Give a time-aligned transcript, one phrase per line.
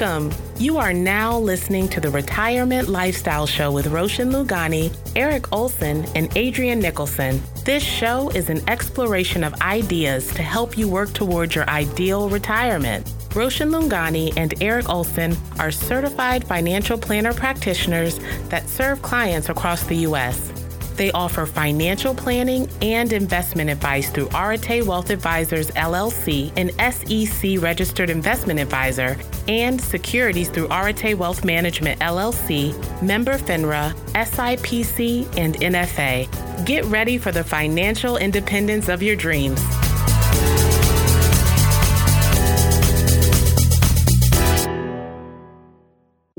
[0.00, 0.32] Welcome.
[0.56, 6.34] You are now listening to the Retirement Lifestyle Show with Roshan Lugani, Eric Olson, and
[6.38, 7.42] Adrian Nicholson.
[7.66, 13.12] This show is an exploration of ideas to help you work towards your ideal retirement.
[13.34, 19.96] Roshan Lungani and Eric Olson are certified financial planner practitioners that serve clients across the
[19.96, 20.50] U.S.
[20.96, 28.10] They offer financial planning and investment advice through Arete Wealth Advisors LLC, an SEC registered
[28.10, 29.16] investment advisor,
[29.48, 36.66] and securities through Arete Wealth Management LLC, member FINRA, SIPC, and NFA.
[36.66, 39.60] Get ready for the financial independence of your dreams.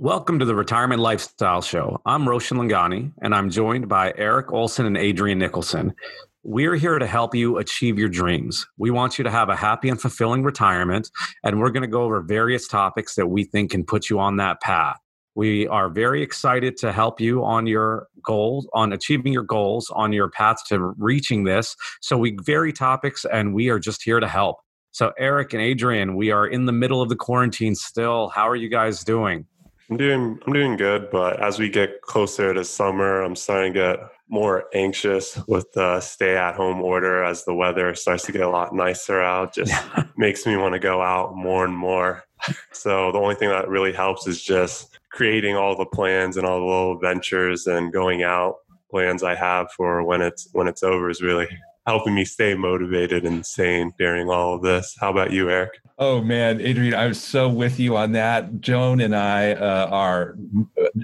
[0.02, 2.02] Welcome to the Retirement Lifestyle Show.
[2.08, 5.94] I'm Roshan Langani, and I'm joined by Eric Olson and Adrian Nicholson.
[6.42, 8.66] We're here to help you achieve your dreams.
[8.80, 11.12] We want you to have a happy and fulfilling retirement,
[11.44, 14.38] and we're going to go over various topics that we think can put you on
[14.38, 14.98] that path.
[15.36, 20.14] We are very excited to help you on your goals, on achieving your goals, on
[20.14, 21.76] your path to reaching this.
[22.02, 24.62] So we vary topics, and we are just here to help.
[24.94, 28.30] So, Eric and Adrian, we are in the middle of the quarantine still.
[28.30, 29.46] How are you guys doing?
[29.92, 33.80] I'm doing I'm doing good, but as we get closer to summer, I'm starting to
[33.80, 38.42] get more anxious with the stay at home order as the weather starts to get
[38.42, 39.54] a lot nicer out.
[39.54, 39.74] Just
[40.18, 42.24] makes me want to go out more and more.
[42.72, 46.62] So the only thing that really helps is just creating all the plans and all
[46.62, 48.56] the little adventures and going out
[48.90, 51.50] plans I have for when it's when it's over is really
[51.86, 54.96] helping me stay motivated and sane during all of this.
[55.00, 55.82] How about you, Eric?
[55.98, 58.62] Oh man, Adrian, I was so with you on that.
[58.62, 60.36] Joan and I uh, are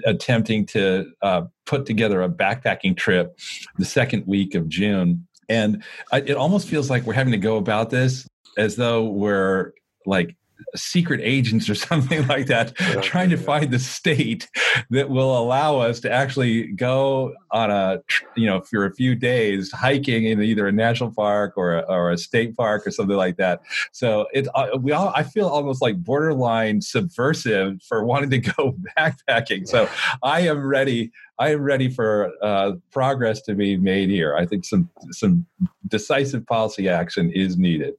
[0.04, 3.38] attempting to uh, put together a backpacking trip
[3.78, 7.56] the second week of June, and I, it almost feels like we're having to go
[7.56, 9.72] about this as though we're
[10.06, 10.36] like
[10.74, 14.48] secret agents or something like that, yeah, trying to find the state
[14.90, 18.00] that will allow us to actually go on a,
[18.36, 22.10] you know, for a few days hiking in either a national park or a, or
[22.10, 23.60] a state park or something like that.
[23.92, 28.74] So it, uh, we all, I feel almost like borderline subversive for wanting to go
[28.96, 29.66] backpacking.
[29.68, 29.88] So
[30.22, 31.12] I am ready.
[31.38, 34.34] I am ready for uh, progress to be made here.
[34.34, 35.46] I think some some
[35.86, 37.94] decisive policy action is needed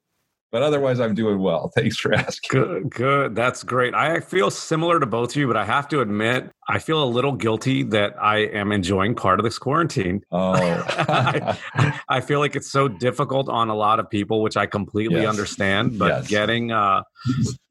[0.51, 1.71] but otherwise i'm doing well.
[1.75, 2.49] Thanks for asking.
[2.49, 3.35] Good good.
[3.35, 3.93] That's great.
[3.93, 7.05] I feel similar to both of you but i have to admit i feel a
[7.05, 10.21] little guilty that i am enjoying part of this quarantine.
[10.31, 10.53] Oh.
[10.97, 15.21] I, I, feel like it's so difficult on a lot of people which i completely
[15.21, 15.29] yes.
[15.29, 16.27] understand but yes.
[16.27, 17.03] getting uh,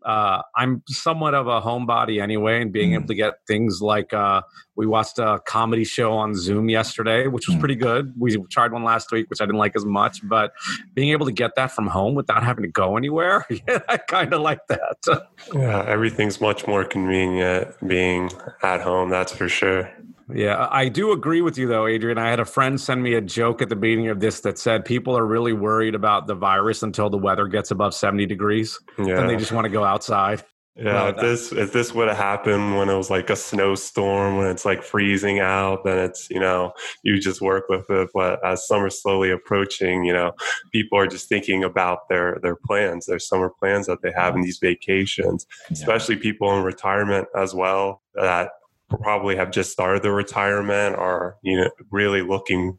[0.08, 2.94] uh, I'm somewhat of a homebody anyway, and being mm.
[2.94, 4.40] able to get things like uh,
[4.74, 7.60] we watched a comedy show on Zoom yesterday, which was mm.
[7.60, 8.14] pretty good.
[8.18, 10.52] We tried one last week, which I didn't like as much, but
[10.94, 14.32] being able to get that from home without having to go anywhere, yeah, I kind
[14.32, 15.26] of like that.
[15.54, 18.30] yeah, everything's much more convenient being
[18.62, 19.10] at home.
[19.10, 19.92] That's for sure.
[20.34, 22.18] Yeah, I do agree with you though, Adrian.
[22.18, 24.84] I had a friend send me a joke at the beginning of this that said
[24.84, 28.78] people are really worried about the virus until the weather gets above 70 degrees.
[28.98, 29.20] Yeah.
[29.20, 30.42] And they just want to go outside.
[30.80, 34.36] Yeah, if uh, this if this would have happened when it was like a snowstorm,
[34.36, 36.72] when it's like freezing out, then it's you know
[37.02, 38.10] you just work with it.
[38.14, 40.34] But as summer's slowly approaching, you know
[40.70, 44.42] people are just thinking about their their plans, their summer plans that they have in
[44.42, 45.78] these vacations, yeah.
[45.78, 48.50] especially people in retirement as well that
[48.88, 52.78] probably have just started their retirement are you know really looking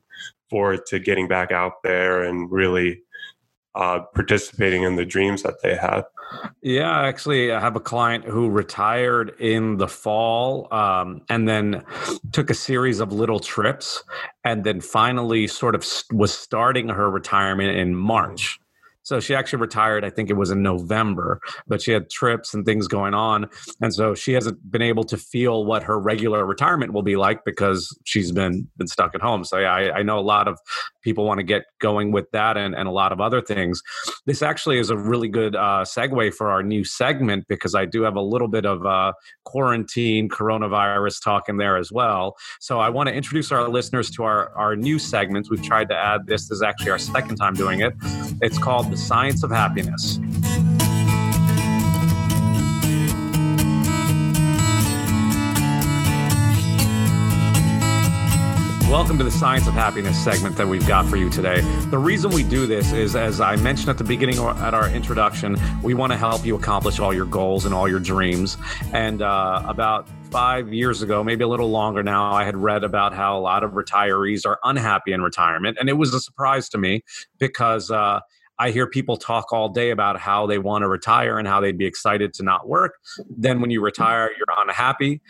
[0.49, 3.03] forward to getting back out there and really
[3.75, 6.03] uh, participating in the dreams that they had.
[6.61, 11.83] Yeah, actually, I have a client who retired in the fall um, and then
[12.31, 14.03] took a series of little trips
[14.43, 18.59] and then finally sort of was starting her retirement in March.
[19.09, 22.63] So she actually retired, I think it was in November, but she had trips and
[22.63, 23.47] things going on.
[23.81, 27.43] And so she hasn't been able to feel what her regular retirement will be like
[27.43, 29.43] because she's been been stuck at home.
[29.43, 30.59] So yeah, I, I know a lot of
[31.01, 33.81] people want to get going with that and, and a lot of other things.
[34.27, 38.03] This actually is a really good uh, segue for our new segment because I do
[38.03, 39.13] have a little bit of uh,
[39.43, 42.35] quarantine coronavirus talk in there as well.
[42.59, 45.49] So I want to introduce our listeners to our, our new segments.
[45.49, 46.47] We've tried to add this.
[46.47, 47.95] This is actually our second time doing it.
[48.41, 50.19] It's called the Science of Happiness.
[58.89, 61.61] Welcome to the Science of Happiness segment that we've got for you today.
[61.91, 65.57] The reason we do this is, as I mentioned at the beginning at our introduction,
[65.83, 68.57] we want to help you accomplish all your goals and all your dreams.
[68.91, 73.13] And uh, about five years ago, maybe a little longer now, I had read about
[73.13, 75.77] how a lot of retirees are unhappy in retirement.
[75.79, 77.03] And it was a surprise to me
[77.37, 78.21] because uh,
[78.59, 81.77] I hear people talk all day about how they want to retire and how they'd
[81.77, 82.95] be excited to not work.
[83.29, 85.21] Then when you retire, you're unhappy.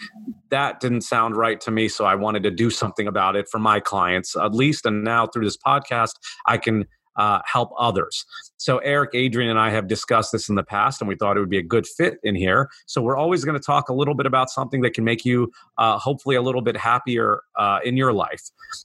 [0.50, 1.88] That didn't sound right to me.
[1.90, 4.86] So I wanted to do something about it for my clients, at least.
[4.86, 6.14] And now through this podcast,
[6.48, 6.86] I can
[7.16, 8.26] uh, help others.
[8.58, 11.40] So, Eric, Adrian, and I have discussed this in the past, and we thought it
[11.40, 12.70] would be a good fit in here.
[12.86, 15.52] So, we're always going to talk a little bit about something that can make you
[15.78, 18.42] uh, hopefully a little bit happier uh, in your life.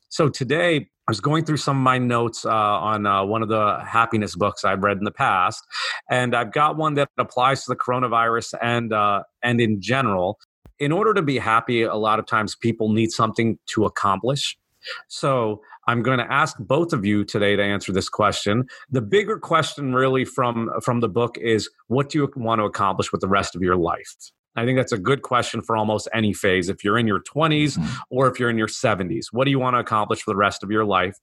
[0.09, 3.49] So, today, I was going through some of my notes uh, on uh, one of
[3.49, 5.63] the happiness books I've read in the past,
[6.11, 10.39] and I've got one that applies to the coronavirus and uh, and in general.
[10.81, 14.57] In order to be happy, a lot of times people need something to accomplish.
[15.09, 18.67] So I'm going to ask both of you today to answer this question.
[18.91, 23.13] The bigger question, really, from from the book is, what do you want to accomplish
[23.13, 24.15] with the rest of your life?
[24.57, 26.69] I think that's a good question for almost any phase.
[26.69, 27.93] If you're in your 20s mm-hmm.
[28.11, 30.63] or if you're in your 70s, what do you want to accomplish for the rest
[30.63, 31.17] of your life?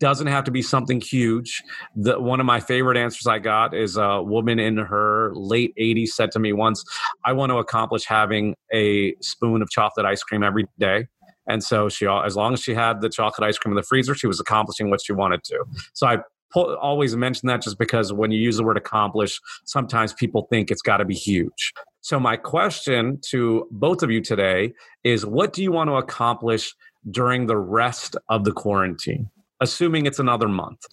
[0.00, 1.62] Doesn't have to be something huge.
[1.94, 6.08] The, one of my favorite answers I got is a woman in her late 80s
[6.08, 6.84] said to me once,
[7.24, 11.06] I want to accomplish having a spoon of chocolate ice cream every day.
[11.46, 14.14] And so she, as long as she had the chocolate ice cream in the freezer,
[14.14, 15.64] she was accomplishing what she wanted to.
[15.92, 16.18] So I
[16.54, 20.82] always mention that just because when you use the word accomplish, sometimes people think it's
[20.82, 21.72] got to be huge.
[22.00, 24.74] So my question to both of you today
[25.04, 26.74] is what do you want to accomplish
[27.10, 29.30] during the rest of the quarantine,
[29.60, 30.84] assuming it's another month?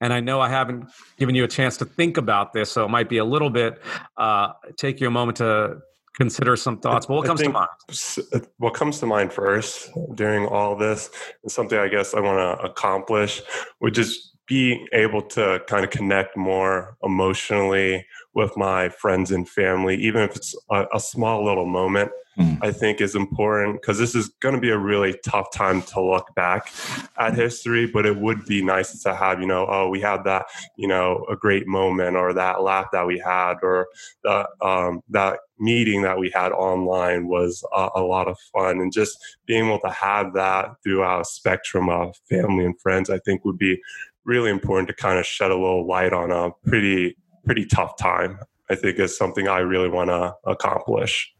[0.00, 0.88] And I know I haven't
[1.18, 3.80] given you a chance to think about this, so it might be a little bit,
[4.16, 5.78] uh, take you a moment to
[6.20, 7.06] consider some thoughts.
[7.06, 7.68] But what comes to mind?
[8.34, 11.08] Uh, what comes to mind first during all this,
[11.42, 13.40] and something I guess I want to accomplish,
[13.80, 19.96] would just be able to kind of connect more emotionally with my friends and family,
[19.96, 22.58] even if it's a, a small little moment, mm.
[22.62, 26.02] I think is important because this is going to be a really tough time to
[26.02, 26.72] look back
[27.18, 27.86] at history.
[27.86, 30.46] But it would be nice to have, you know, oh, we had that,
[30.76, 33.88] you know, a great moment or that laugh that we had or
[34.24, 38.80] the, um, that meeting that we had online was a, a lot of fun.
[38.80, 43.18] And just being able to have that throughout a spectrum of family and friends, I
[43.18, 43.80] think would be
[44.24, 48.38] really important to kind of shed a little light on a pretty pretty tough time.
[48.70, 51.34] I think is something I really want to accomplish.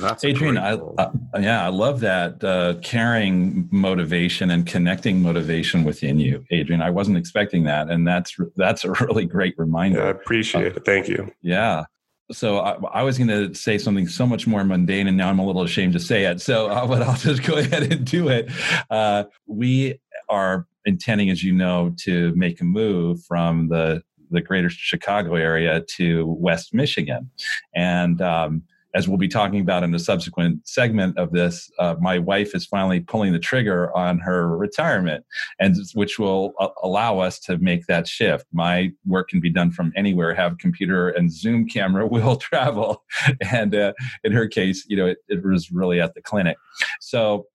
[0.00, 0.58] That's Adrian.
[0.58, 6.82] I, uh, yeah, I love that uh, caring motivation and connecting motivation within you, Adrian.
[6.82, 10.00] I wasn't expecting that, and that's that's a really great reminder.
[10.00, 10.84] Yeah, I appreciate uh, it.
[10.84, 11.32] Thank you.
[11.42, 11.84] Yeah.
[12.32, 15.38] So I, I was going to say something so much more mundane, and now I'm
[15.38, 16.40] a little ashamed to say it.
[16.40, 18.50] So, uh, but I'll just go ahead and do it.
[18.90, 24.68] Uh, we are intending, as you know, to make a move from the the greater
[24.68, 27.30] Chicago area to West Michigan.
[27.74, 32.18] And um, as we'll be talking about in a subsequent segment of this, uh, my
[32.18, 35.24] wife is finally pulling the trigger on her retirement,
[35.58, 38.46] and which will allow us to make that shift.
[38.52, 40.34] My work can be done from anywhere.
[40.34, 43.04] Have computer and Zoom camera will travel,
[43.50, 43.92] and uh,
[44.24, 46.56] in her case, you know, it, it was really at the clinic.
[47.00, 47.46] So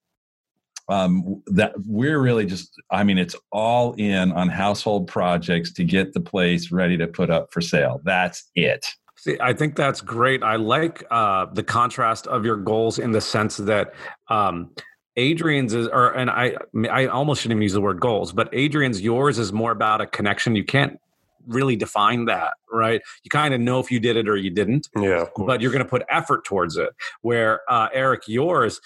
[0.92, 6.14] um, that we're really just i mean it's all in on household projects to get
[6.14, 8.86] the place ready to put up for sale that's it
[9.22, 10.42] See, I think that's great.
[10.42, 13.94] I like uh, the contrast of your goals in the sense that
[14.30, 14.72] um,
[15.16, 16.56] Adrian's is, or and I,
[16.90, 20.08] I almost shouldn't even use the word goals, but Adrian's yours is more about a
[20.08, 20.56] connection.
[20.56, 21.00] You can't
[21.46, 23.00] really define that, right?
[23.24, 24.90] You kind of know if you did it or you didn't.
[24.98, 26.90] Yeah, but you're going to put effort towards it.
[27.22, 28.82] Where uh, Eric, yours,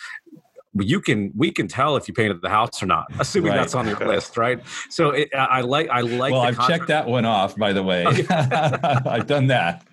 [0.74, 3.60] you can we can tell if you painted the house or not, assuming right.
[3.60, 4.60] that's on your list, right?
[4.90, 6.34] So it, I like I like.
[6.34, 8.06] Well, I've checked that one off, by the way.
[8.30, 9.86] I've done that.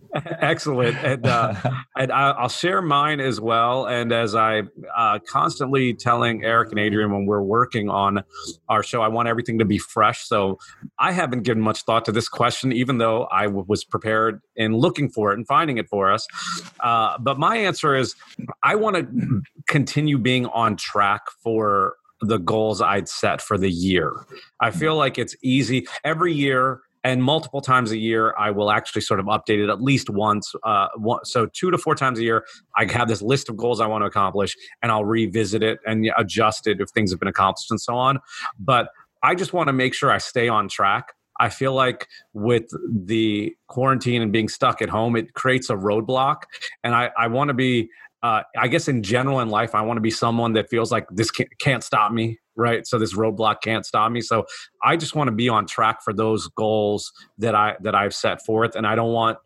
[0.14, 1.54] Excellent, and uh,
[1.96, 3.86] and I'll share mine as well.
[3.86, 4.62] And as I
[4.96, 8.22] uh, constantly telling Eric and Adrian when we're working on
[8.68, 10.26] our show, I want everything to be fresh.
[10.26, 10.58] So
[10.98, 14.76] I haven't given much thought to this question, even though I w- was prepared in
[14.76, 16.26] looking for it and finding it for us.
[16.80, 18.14] Uh, but my answer is,
[18.62, 24.14] I want to continue being on track for the goals I'd set for the year.
[24.60, 29.02] I feel like it's easy every year and multiple times a year i will actually
[29.02, 32.22] sort of update it at least once uh, one, so two to four times a
[32.22, 32.44] year
[32.76, 36.10] i have this list of goals i want to accomplish and i'll revisit it and
[36.16, 38.18] adjust it if things have been accomplished and so on
[38.58, 38.88] but
[39.22, 43.56] i just want to make sure i stay on track I feel like with the
[43.66, 46.42] quarantine and being stuck at home, it creates a roadblock.
[46.84, 47.88] And I, I want to be,
[48.22, 51.06] uh, I guess in general in life, I want to be someone that feels like
[51.10, 52.86] this can't, can't stop me right?
[52.86, 54.20] So this roadblock can't stop me.
[54.20, 54.44] So
[54.82, 58.44] i just want to be on track for those goals that i that i've set
[58.44, 59.38] forth and i don't want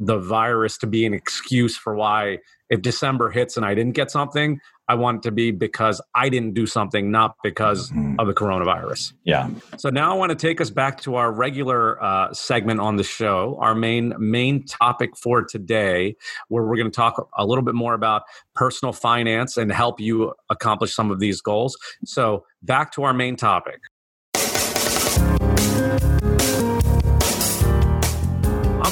[0.00, 2.38] the virus to be an excuse for why
[2.70, 6.28] if december hits and i didn't get something I want it to be because I
[6.28, 8.18] didn't do something, not because mm-hmm.
[8.18, 9.12] of the coronavirus.
[9.24, 9.50] Yeah.
[9.76, 13.04] So now I want to take us back to our regular uh, segment on the
[13.04, 16.16] show, our main main topic for today,
[16.48, 18.22] where we're going to talk a little bit more about
[18.54, 21.76] personal finance and help you accomplish some of these goals.
[22.04, 23.80] So back to our main topic.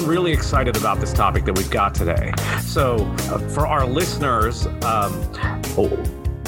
[0.06, 2.32] Really excited about this topic that we've got today.
[2.60, 5.12] So, uh, for our listeners, um,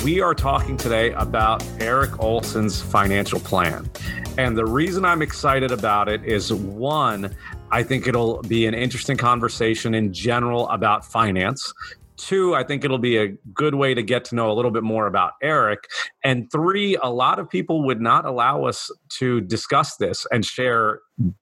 [0.05, 3.91] we are talking today about Eric Olson's financial plan.
[4.39, 7.35] And the reason I'm excited about it is one,
[7.73, 11.75] I think it'll be an interesting conversation in general about finance.
[12.19, 14.83] Two, I think it'll be a good way to get to know a little bit
[14.83, 15.85] more about Eric.
[16.25, 21.01] And three, a lot of people would not allow us to discuss this and share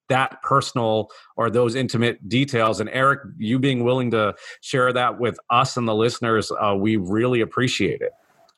[0.08, 2.78] that personal or those intimate details.
[2.78, 6.96] And Eric, you being willing to share that with us and the listeners, uh, we
[6.96, 8.12] really appreciate it.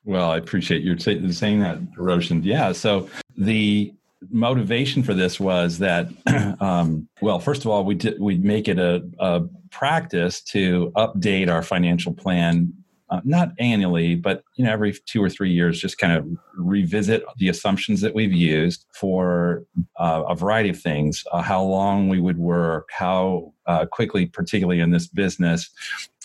[0.04, 2.42] Well, I appreciate you saying that, Roshan.
[2.42, 2.72] Yeah.
[2.72, 3.92] So the
[4.30, 6.08] motivation for this was that,
[6.60, 11.48] um, well, first of all, we did we make it a, a practice to update
[11.48, 12.72] our financial plan
[13.10, 17.25] uh, not annually, but you know, every two or three years, just kind of revisit
[17.38, 19.64] the assumptions that we've used for
[19.96, 24.80] uh, a variety of things: uh, how long we would work, how uh, quickly, particularly
[24.80, 25.70] in this business,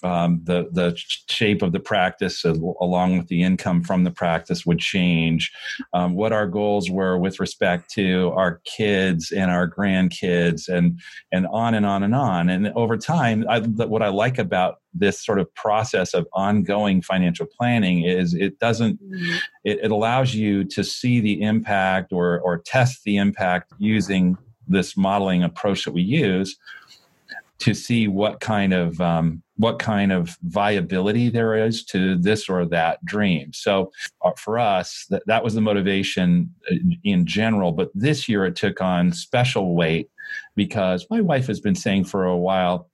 [0.04, 0.96] um, the the
[1.30, 5.52] shape of the practice along with the income from the practice would change
[5.94, 11.00] um, what our goals were with respect to our kids and our grandkids and
[11.32, 15.24] and on and on and on and over time I, what i like about this
[15.24, 19.38] sort of process of ongoing financial planning is it doesn't mm-hmm.
[19.64, 24.96] it, it allows you to see the impact or or test the impact using this
[24.96, 26.58] modeling approach that we use
[27.64, 32.66] to see what kind of um, what kind of viability there is to this or
[32.66, 33.54] that dream.
[33.54, 33.90] So
[34.22, 37.72] uh, for us, that, that was the motivation uh, in general.
[37.72, 40.10] But this year it took on special weight
[40.56, 42.90] because my wife has been saying for a while,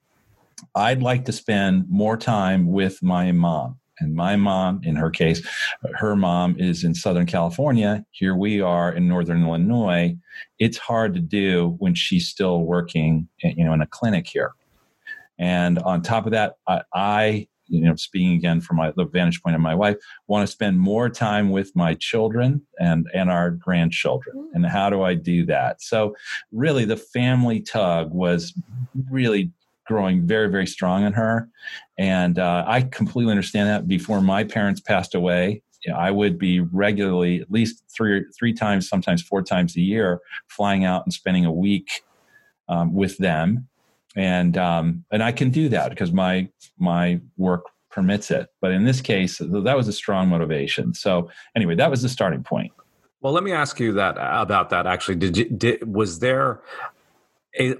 [0.76, 3.76] I'd like to spend more time with my mom.
[3.98, 5.46] And my mom, in her case,
[5.94, 8.04] her mom is in Southern California.
[8.12, 10.16] Here we are in Northern Illinois.
[10.58, 14.52] It's hard to do when she's still working, you know, in a clinic here.
[15.40, 19.42] And on top of that, I, I you know, speaking again from my, the vantage
[19.42, 23.50] point of my wife, want to spend more time with my children and and our
[23.50, 24.36] grandchildren.
[24.36, 24.50] Mm.
[24.54, 25.80] And how do I do that?
[25.80, 26.14] So,
[26.52, 28.52] really, the family tug was
[29.08, 29.52] really
[29.86, 31.48] growing very very strong in her,
[31.96, 33.88] and uh, I completely understand that.
[33.88, 38.52] Before my parents passed away, you know, I would be regularly, at least three three
[38.52, 40.18] times, sometimes four times a year,
[40.48, 42.02] flying out and spending a week
[42.68, 43.68] um, with them
[44.16, 46.48] and um, and I can do that because my
[46.78, 48.48] my work permits it.
[48.60, 50.94] But in this case, that was a strong motivation.
[50.94, 52.72] So anyway, that was the starting point.
[53.20, 54.86] Well, let me ask you that about that.
[54.86, 56.60] Actually, did you did was there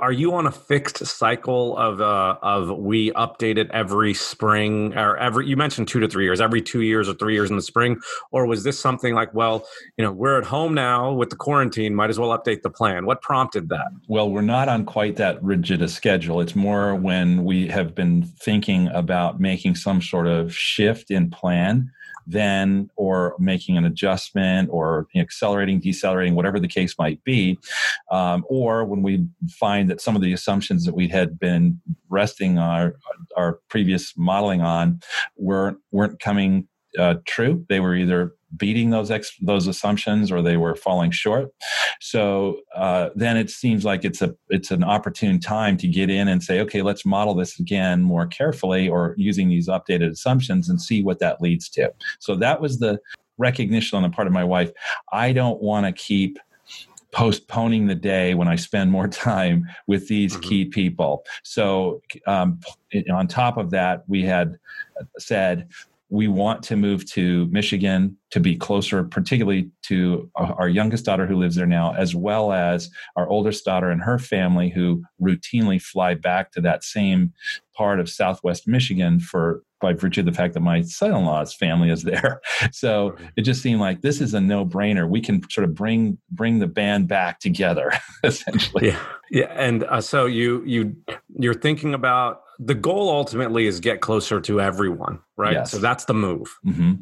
[0.01, 5.17] are you on a fixed cycle of uh, of we update it every spring or
[5.17, 7.63] every you mentioned two to three years every two years or three years in the
[7.63, 8.01] spring?
[8.33, 9.65] Or was this something like well
[9.97, 13.07] you know we're at home now with the quarantine might as well update the plan?
[13.07, 13.91] What prompted that?
[14.09, 16.41] Well we're not on quite that rigid a schedule.
[16.41, 21.93] It's more when we have been thinking about making some sort of shift in plan
[22.31, 27.59] then or making an adjustment or accelerating, decelerating, whatever the case might be.
[28.11, 32.59] Um, or when we find that some of the assumptions that we had been resting
[32.59, 32.97] our,
[33.37, 35.01] our previous modeling on
[35.37, 36.69] weren't, weren't coming
[36.99, 37.65] uh, true.
[37.69, 41.51] They were either beating those ex- those assumptions or they were falling short.
[42.01, 46.29] So uh, then it seems like it's a it's an opportune time to get in
[46.29, 50.81] and say, okay, let's model this again more carefully or using these updated assumptions and
[50.81, 51.93] see what that leads to.
[52.19, 52.99] So that was the
[53.39, 54.71] recognition on the part of my wife.
[55.13, 56.39] I don't want to keep
[57.13, 60.49] postponing the day when I spend more time with these mm-hmm.
[60.49, 61.25] key people.
[61.43, 62.61] So, um,
[63.13, 64.59] on top of that, we had
[65.19, 65.69] said,
[66.11, 71.37] we want to move to Michigan to be closer, particularly to our youngest daughter who
[71.37, 76.15] lives there now, as well as our oldest daughter and her family who routinely fly
[76.15, 77.33] back to that same
[77.77, 82.03] part of Southwest Michigan for by virtue of the fact that my son-in-law's family is
[82.03, 82.41] there.
[82.73, 85.09] So it just seemed like this is a no-brainer.
[85.09, 87.93] We can sort of bring bring the band back together,
[88.25, 88.89] essentially.
[88.89, 89.53] Yeah, yeah.
[89.57, 90.97] And uh, so you you
[91.29, 95.55] you're thinking about the goal ultimately is get closer to everyone, right?
[95.55, 95.71] Yes.
[95.71, 96.59] So that's the move.
[96.65, 96.93] Mm-hmm.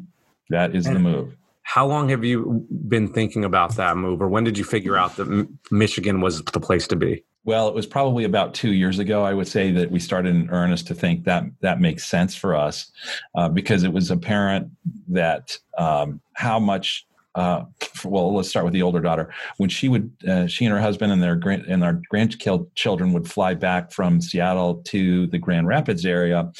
[0.49, 1.35] That is and the move.
[1.63, 5.17] How long have you been thinking about that move, or when did you figure out
[5.17, 7.23] that Michigan was the place to be?
[7.43, 9.23] Well, it was probably about two years ago.
[9.23, 12.55] I would say that we started in earnest to think that that makes sense for
[12.55, 12.91] us
[13.35, 14.71] uh, because it was apparent
[15.09, 17.05] that um, how much
[17.39, 17.63] uh,
[18.03, 19.33] well, let's start with the older daughter.
[19.57, 23.31] When she would, uh, she and her husband and their grand and our grandchildren would
[23.31, 26.51] fly back from Seattle to the Grand Rapids area,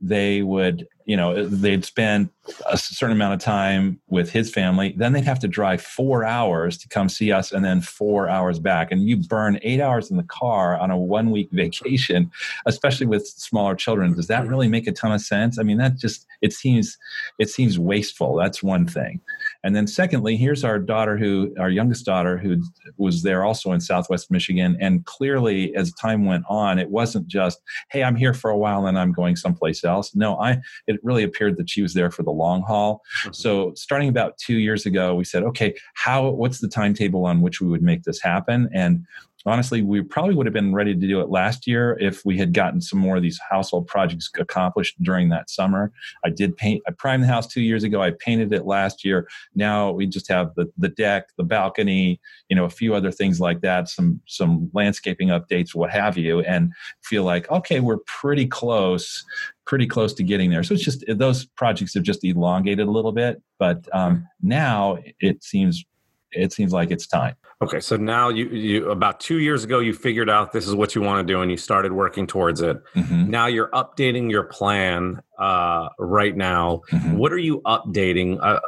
[0.00, 2.28] they would you know they'd spend
[2.70, 4.94] a certain amount of time with his family.
[4.96, 8.58] Then they'd have to drive four hours to come see us and then four hours
[8.60, 8.92] back.
[8.92, 12.30] And you burn eight hours in the car on a one week vacation
[12.66, 14.14] especially with smaller children.
[14.14, 15.58] Does that really make a ton of sense?
[15.58, 16.96] I mean that just it seems
[17.38, 18.36] it seems wasteful.
[18.36, 19.20] That's one thing
[19.64, 22.62] and then secondly here's our daughter who our youngest daughter who
[22.96, 27.60] was there also in southwest michigan and clearly as time went on it wasn't just
[27.90, 31.22] hey i'm here for a while and i'm going someplace else no i it really
[31.22, 33.02] appeared that she was there for the long haul.
[33.22, 33.32] Mm-hmm.
[33.32, 37.60] So starting about two years ago, we said, okay, how what's the timetable on which
[37.60, 38.68] we would make this happen?
[38.72, 39.06] And
[39.46, 42.52] honestly, we probably would have been ready to do it last year if we had
[42.52, 45.92] gotten some more of these household projects accomplished during that summer.
[46.24, 48.02] I did paint, I primed the house two years ago.
[48.02, 49.28] I painted it last year.
[49.54, 53.40] Now we just have the, the deck, the balcony, you know, a few other things
[53.40, 58.46] like that, some, some landscaping updates, what have you, and feel like, okay, we're pretty
[58.46, 59.24] close,
[59.66, 60.62] pretty close to getting there.
[60.62, 65.42] So it's just, those projects have just elongated a little bit, but um, now it
[65.42, 65.84] seems,
[66.32, 67.34] it seems like it's time.
[67.60, 70.94] Okay, so now you you about two years ago you figured out this is what
[70.94, 72.80] you want to do and you started working towards it.
[72.94, 73.30] Mm-hmm.
[73.30, 76.82] Now you're updating your plan uh, right now.
[76.92, 77.16] Mm-hmm.
[77.16, 78.38] What are you updating?
[78.40, 78.60] Uh,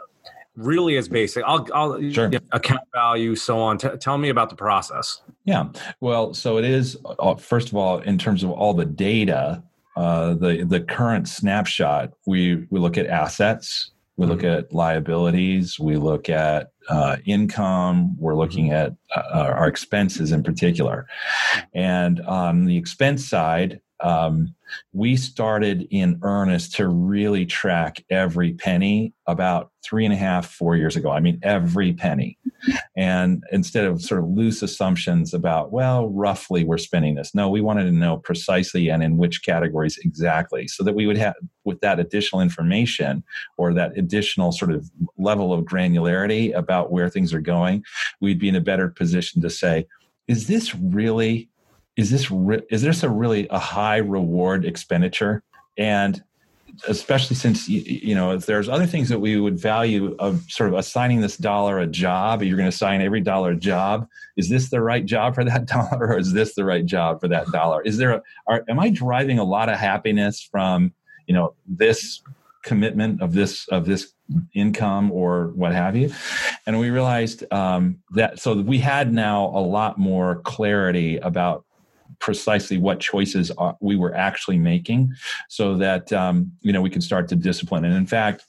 [0.56, 1.44] really as basic.
[1.46, 2.30] I'll, I'll sure.
[2.32, 3.78] yeah, account value, so on.
[3.78, 5.22] T- tell me about the process.
[5.44, 5.68] Yeah,
[6.00, 9.62] well, so it is uh, first of all in terms of all the data.
[9.96, 13.90] Uh, the the current snapshot, we we look at assets,
[14.20, 18.92] we look at liabilities, we look at uh, income, we're looking mm-hmm.
[18.92, 21.06] at uh, our expenses in particular.
[21.72, 24.54] And on the expense side, um,
[24.92, 30.76] we started in earnest to really track every penny about three and a half, four
[30.76, 31.10] years ago.
[31.10, 32.38] I mean, every penny.
[32.96, 37.60] And instead of sort of loose assumptions about, well, roughly we're spending this, no, we
[37.60, 41.80] wanted to know precisely and in which categories exactly so that we would have, with
[41.80, 43.24] that additional information
[43.56, 47.82] or that additional sort of level of granularity about where things are going,
[48.20, 49.86] we'd be in a better position to say,
[50.28, 51.48] is this really
[51.96, 55.42] is this re- is this a really a high reward expenditure?
[55.76, 56.22] And
[56.88, 60.78] especially since you know if there's other things that we would value of sort of
[60.78, 64.06] assigning this dollar a job you're going to assign every dollar a job.
[64.36, 67.28] Is this the right job for that dollar or is this the right job for
[67.28, 67.82] that dollar?
[67.82, 70.92] Is there a, are, am i driving a lot of happiness from
[71.26, 72.22] you know this
[72.62, 74.12] commitment of this of this
[74.54, 76.12] income or what have you?
[76.66, 81.64] And we realized um, that so we had now a lot more clarity about
[82.20, 85.12] precisely what choices we were actually making
[85.48, 87.84] so that um, you know we could start to discipline.
[87.84, 88.44] And in fact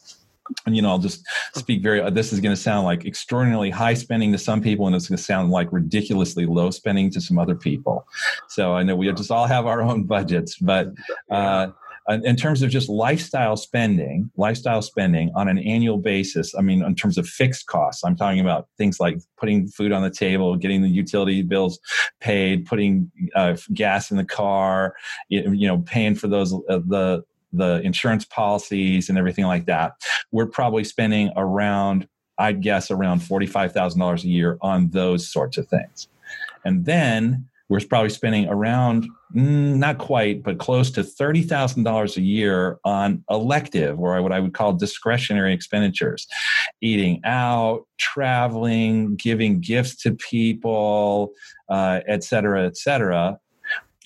[0.66, 3.94] and you know i'll just speak very this is going to sound like extraordinarily high
[3.94, 7.40] spending to some people and it's going to sound like ridiculously low spending to some
[7.40, 8.06] other people.
[8.48, 10.90] So i know we just all have our own budgets but
[11.30, 11.68] uh,
[12.24, 16.96] in terms of just lifestyle spending, lifestyle spending on an annual basis, I mean, in
[16.96, 20.82] terms of fixed costs, I'm talking about things like putting food on the table, getting
[20.82, 21.80] the utility bills
[22.20, 24.96] paid, putting uh, gas in the car,
[25.30, 29.94] you know, paying for those uh, the the insurance policies and everything like that.
[30.32, 35.32] We're probably spending around, I'd guess, around forty five thousand dollars a year on those
[35.32, 36.08] sorts of things,
[36.66, 42.78] and then we're probably spending around mm, not quite but close to $30000 a year
[42.84, 46.28] on elective or what i would call discretionary expenditures.
[46.82, 51.32] Eating out traveling giving gifts to people
[51.70, 53.40] uh, et cetera et cetera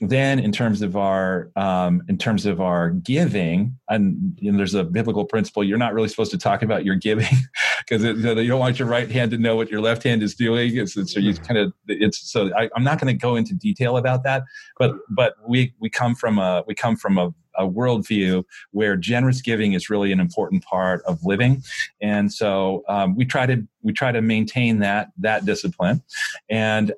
[0.02, 4.74] then in terms of our um, in terms of our giving and you know, there's
[4.74, 7.34] a biblical principle you're not really supposed to talk about your giving
[7.80, 10.76] because you don't want your right hand to know what your left hand is doing
[10.76, 13.54] it's, it's so you kind of it's so I, am not going to go into
[13.54, 14.44] detail about that
[14.78, 19.42] but but we we come from a we come from a a worldview where generous
[19.42, 21.64] giving is really an important part of living,
[22.02, 26.02] and so um, we try to we try to maintain that that discipline,
[26.50, 26.94] and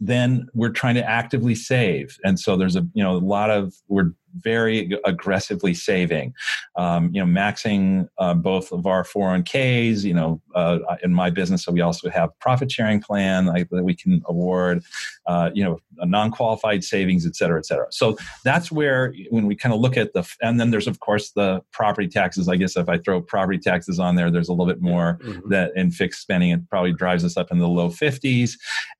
[0.00, 2.18] then we're trying to actively save.
[2.24, 6.34] And so there's a you know a lot of we're very aggressively saving.
[6.76, 11.64] Um, you know maxing uh, both of our 401ks you know uh, in my business,
[11.64, 14.82] so we also have profit sharing plan like, that we can award,
[15.26, 17.86] uh, you know, non qualified savings, et cetera, et cetera.
[17.90, 21.30] So that's where when we kind of look at the, and then there's of course
[21.30, 22.48] the property taxes.
[22.48, 25.48] I guess if I throw property taxes on there, there's a little bit more mm-hmm.
[25.50, 28.52] that in fixed spending, it probably drives us up in the low 50s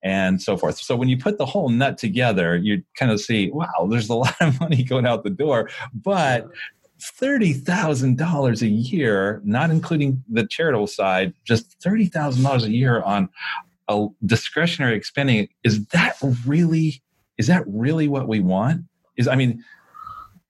[0.03, 0.77] and so forth.
[0.77, 4.15] So when you put the whole nut together, you kind of see, wow, there's a
[4.15, 6.47] lot of money going out the door, but
[7.03, 13.29] $30,000 a year, not including the charitable side, just $30,000 a year on
[13.89, 15.49] a discretionary spending.
[15.63, 17.01] Is that really,
[17.37, 18.85] is that really what we want?
[19.17, 19.63] Is, I mean,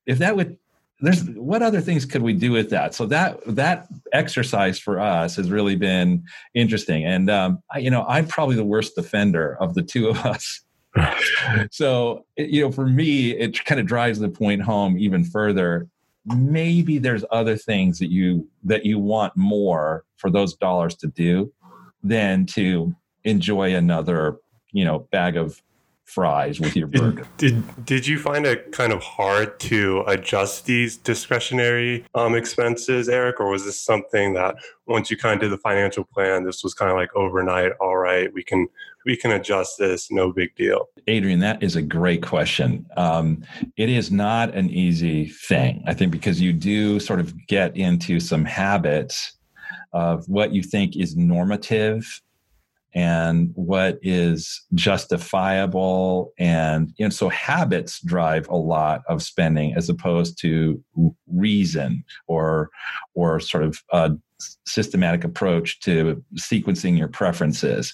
[0.05, 0.57] if that would,
[0.99, 2.93] there's what other things could we do with that?
[2.93, 7.03] So that, that exercise for us has really been interesting.
[7.03, 10.61] And, um, I, you know, I'm probably the worst defender of the two of us.
[11.71, 15.89] so, you know, for me, it kind of drives the point home even further
[16.25, 21.51] maybe there's other things that you that you want more for those dollars to do
[22.01, 24.37] than to enjoy another
[24.71, 25.61] you know bag of
[26.05, 27.25] fries with your burger.
[27.37, 33.09] Did, did, did you find it kind of hard to adjust these discretionary um, expenses,
[33.09, 36.63] Eric, or was this something that once you kind of did the financial plan, this
[36.63, 37.71] was kind of like overnight?
[37.79, 38.67] All right, we can
[39.05, 40.87] we can adjust this, no big deal.
[41.07, 42.85] Adrian, that is a great question.
[42.95, 43.43] Um,
[43.75, 48.19] it is not an easy thing, I think, because you do sort of get into
[48.19, 49.33] some habits
[49.91, 52.21] of what you think is normative
[52.95, 59.89] and what is justifiable and you know so habits drive a lot of spending as
[59.89, 60.81] opposed to
[61.27, 62.69] reason or
[63.15, 64.11] or sort of a
[64.65, 67.93] systematic approach to sequencing your preferences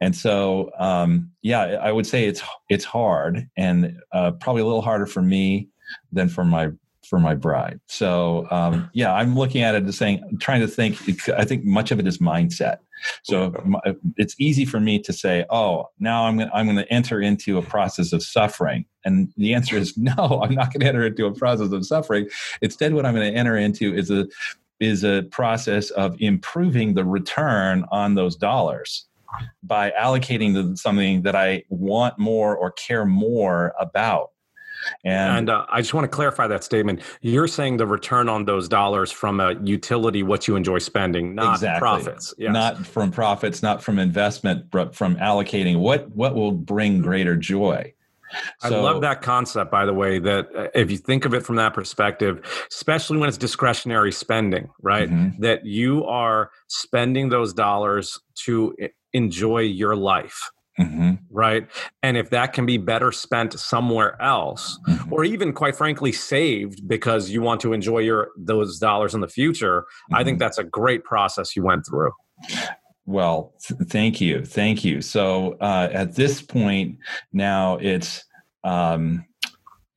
[0.00, 4.82] and so um, yeah i would say it's it's hard and uh, probably a little
[4.82, 5.68] harder for me
[6.12, 6.70] than for my
[7.08, 7.80] for my bride.
[7.86, 10.98] So um, yeah, I'm looking at it as saying, trying to think.
[11.30, 12.78] I think much of it is mindset.
[13.22, 16.92] So uh, it's easy for me to say, "Oh, now I'm gonna, I'm going to
[16.92, 20.40] enter into a process of suffering," and the answer is no.
[20.42, 22.28] I'm not going to enter into a process of suffering.
[22.62, 24.26] Instead, what I'm going to enter into is a
[24.80, 29.06] is a process of improving the return on those dollars
[29.62, 34.30] by allocating to something that I want more or care more about.
[35.04, 37.02] And, and uh, I just want to clarify that statement.
[37.20, 41.54] You're saying the return on those dollars from a utility, what you enjoy spending, not
[41.54, 41.80] exactly.
[41.80, 42.34] profits.
[42.38, 42.52] Yes.
[42.52, 47.92] Not from profits, not from investment, but from allocating what what will bring greater joy.
[48.60, 51.44] So, I love that concept, by the way, that uh, if you think of it
[51.44, 55.08] from that perspective, especially when it's discretionary spending, right?
[55.08, 55.40] Mm-hmm.
[55.40, 58.76] That you are spending those dollars to
[59.12, 60.50] enjoy your life.
[60.78, 61.14] Mm-hmm.
[61.30, 61.66] Right.
[62.02, 65.12] And if that can be better spent somewhere else, mm-hmm.
[65.12, 69.28] or even quite frankly, saved because you want to enjoy your those dollars in the
[69.28, 70.14] future, mm-hmm.
[70.14, 70.44] I think mm-hmm.
[70.44, 72.12] that's a great process you went through.
[73.06, 74.44] Well, th- thank you.
[74.44, 75.00] Thank you.
[75.00, 76.98] So uh, at this point
[77.32, 78.24] now it's
[78.64, 79.24] um,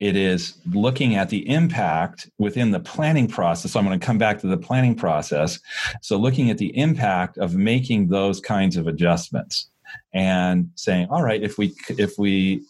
[0.00, 3.70] it is looking at the impact within the planning process.
[3.70, 5.60] So I'm going to come back to the planning process.
[6.00, 9.70] So looking at the impact of making those kinds of adjustments
[10.14, 12.62] and saying, all right, if we if we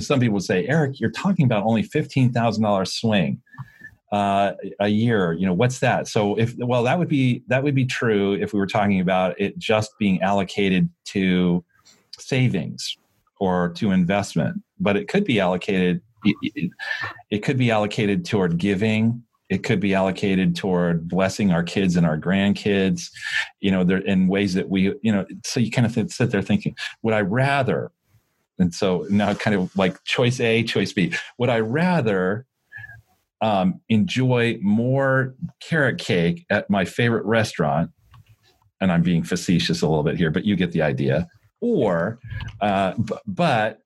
[0.00, 3.42] some people say, Eric, you're talking about only fifteen thousand dollars swing
[4.12, 5.32] uh, a year.
[5.32, 6.06] You know, what's that?
[6.08, 9.38] So if well, that would be that would be true if we were talking about
[9.40, 11.64] it just being allocated to
[12.18, 12.96] savings
[13.40, 16.00] or to investment, but it could be allocated.
[16.24, 16.70] It,
[17.30, 22.06] it could be allocated toward giving it could be allocated toward blessing our kids and
[22.06, 23.10] our grandkids
[23.60, 26.42] you know there in ways that we you know so you kind of sit there
[26.42, 27.90] thinking would i rather
[28.58, 32.46] and so now kind of like choice a choice b would i rather
[33.40, 37.90] um, enjoy more carrot cake at my favorite restaurant
[38.80, 41.28] and i'm being facetious a little bit here but you get the idea
[41.60, 42.18] or
[42.60, 42.92] uh,
[43.26, 43.80] but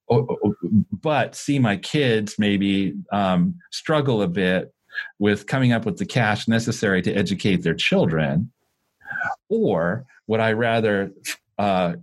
[1.00, 4.72] but see my kids maybe um, struggle a bit
[5.18, 8.50] with coming up with the cash necessary to educate their children?
[9.48, 11.12] Or would I rather
[11.58, 11.94] uh,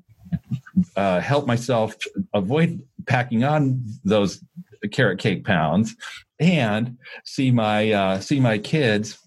[0.96, 1.96] uh, help myself
[2.34, 4.44] avoid packing on those
[4.92, 5.96] carrot cake pounds
[6.40, 9.18] and see my uh, see my kids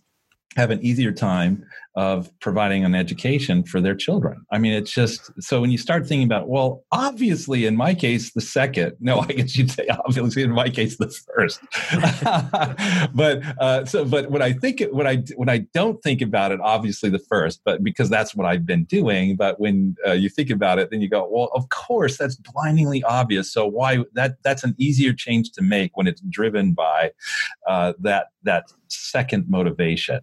[0.57, 1.65] have an easier time
[1.99, 4.41] of providing an education for their children.
[4.53, 8.33] I mean, it's just so when you start thinking about, well, obviously in my case,
[8.33, 8.93] the second.
[9.01, 11.61] No, I guess you'd say obviously in my case, the first.
[13.17, 16.61] but uh, so, but when I think when I when I don't think about it,
[16.61, 17.63] obviously the first.
[17.65, 19.35] But because that's what I've been doing.
[19.35, 23.03] But when uh, you think about it, then you go, well, of course, that's blindingly
[23.03, 23.53] obvious.
[23.53, 27.11] So why that that's an easier change to make when it's driven by
[27.67, 30.21] uh, that that second motivation.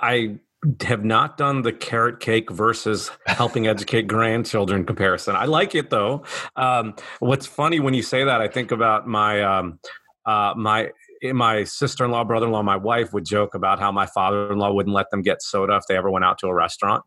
[0.00, 0.40] I
[0.82, 5.34] have not done the carrot cake versus helping educate grandchildren comparison.
[5.34, 6.24] I like it though.
[6.56, 9.78] Um, what's funny when you say that, I think about my um,
[10.24, 10.90] uh, my
[11.32, 15.40] my sister-in-law, brother-in-law, my wife would joke about how my father-in-law wouldn't let them get
[15.40, 17.04] soda if they ever went out to a restaurant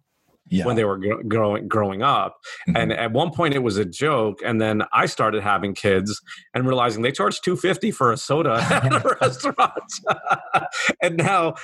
[0.49, 0.65] yeah.
[0.65, 2.37] when they were growing growing up.
[2.67, 2.77] Mm-hmm.
[2.77, 6.21] And at one point it was a joke, and then I started having kids
[6.53, 9.93] and realizing they charge two fifty for a soda at a restaurant.
[11.01, 11.55] and now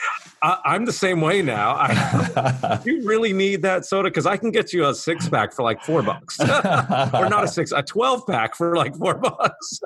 [0.42, 1.76] I, am the same way now.
[1.78, 5.64] I, you really need that soda because I can get you a six pack for
[5.64, 9.80] like four bucks, or not a six, a twelve pack for like four bucks.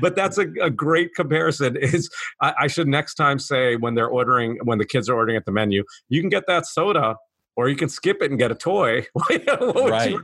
[0.00, 1.76] but that's a, a, great comparison.
[1.76, 2.10] Is
[2.40, 5.44] I, I should next time say when they're ordering when the kids are ordering at
[5.44, 7.16] the menu, you can get that soda
[7.56, 9.06] or you can skip it and get a toy.
[9.30, 10.16] right.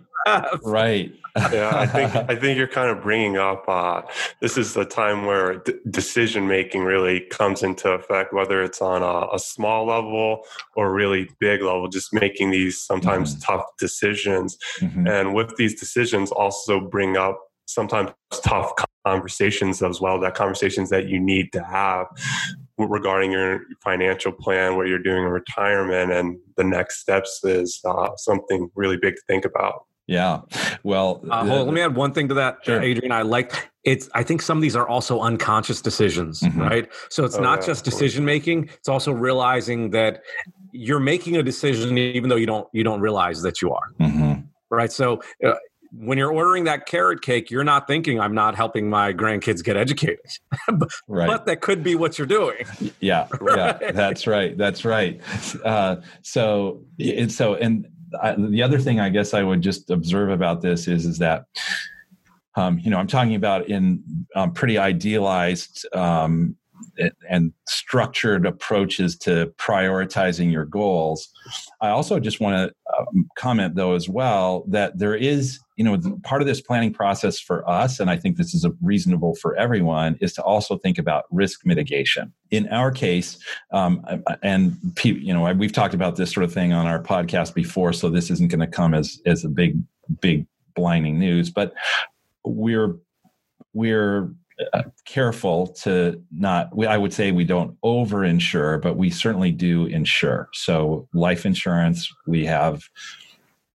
[0.65, 1.15] Right.
[1.37, 3.65] yeah, I think I think you're kind of bringing up.
[3.69, 4.03] Uh,
[4.41, 9.03] this is the time where d- decision making really comes into effect, whether it's on
[9.03, 10.43] a, a, small level
[10.77, 11.89] or really big level.
[11.89, 13.53] Just making these sometimes mm-hmm.
[13.53, 15.07] tough decisions, mm-hmm.
[15.07, 18.11] and with these decisions, also bring up sometimes
[18.43, 18.73] tough
[19.07, 20.21] conversations as well.
[20.21, 22.07] That conversations that you need to have
[22.89, 28.11] regarding your financial plan, what you're doing in retirement, and the next steps is uh,
[28.17, 29.85] something really big to think about.
[30.07, 30.41] Yeah.
[30.83, 32.83] Well, uh, hold, let me add one thing to that, sure.
[32.83, 33.13] Adrian.
[33.13, 34.11] I like it's.
[34.13, 36.61] I think some of these are also unconscious decisions, mm-hmm.
[36.61, 36.89] right?
[37.11, 40.23] So it's oh, not yeah, just decision making; it's also realizing that
[40.73, 43.93] you're making a decision even though you don't you don't realize that you are.
[44.01, 44.41] Mm-hmm.
[44.69, 44.91] Right.
[44.91, 45.55] So uh,
[45.93, 49.77] when you're ordering that carrot cake, you're not thinking I'm not helping my grandkids get
[49.77, 50.21] educated.
[50.69, 51.27] but, right.
[51.27, 52.65] but that could be what you're doing.
[53.01, 53.79] Yeah, right?
[53.81, 54.57] yeah, that's right.
[54.59, 55.21] That's right.
[55.65, 57.87] Uh, so, and so, and
[58.21, 61.45] I, the other thing I guess I would just observe about this is, is that,
[62.57, 64.03] um, you know, I'm talking about in
[64.35, 66.57] um, pretty idealized um,
[67.29, 71.29] and structured approaches to prioritizing your goals.
[71.81, 75.99] I also just want to um, comment, though, as well, that there is, you know,
[76.25, 80.17] part of this planning process for us, and I think this is reasonable for everyone,
[80.21, 82.33] is to also think about risk mitigation.
[82.51, 83.39] In our case,
[83.73, 84.05] um,
[84.43, 88.09] and you know, we've talked about this sort of thing on our podcast before, so
[88.11, 89.77] this isn't going to come as as a big,
[90.21, 91.73] big blinding news, but
[92.45, 92.97] we're
[93.73, 94.33] we're
[95.05, 99.87] careful to not we, i would say we don't over insure but we certainly do
[99.87, 100.49] insure.
[100.53, 102.83] So life insurance we have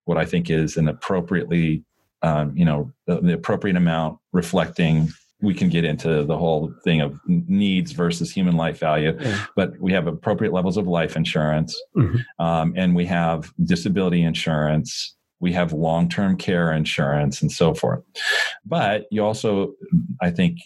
[0.05, 1.83] what i think is an appropriately
[2.21, 5.09] um, you know the, the, appropriate amount reflecting
[5.41, 9.17] we can get into the whole thing of needs versus human life value
[9.55, 11.79] but we have appropriate levels of life insurance.
[11.95, 12.43] Mm-hmm.
[12.43, 18.03] um, and we have disability insurance we have long term care insurance and so forth.
[18.65, 19.73] But you also,
[20.21, 20.59] I think,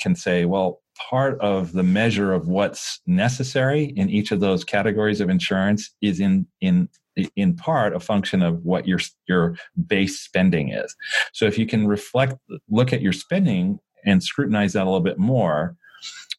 [0.00, 0.80] can say, well,
[1.10, 6.20] part of the measure of what's necessary in each of those categories of insurance is
[6.20, 6.88] in in
[7.36, 9.56] in part a function of what your your
[9.86, 10.94] base spending is.
[11.32, 12.34] So if you can reflect
[12.70, 15.76] look at your spending and scrutinize that a little bit more,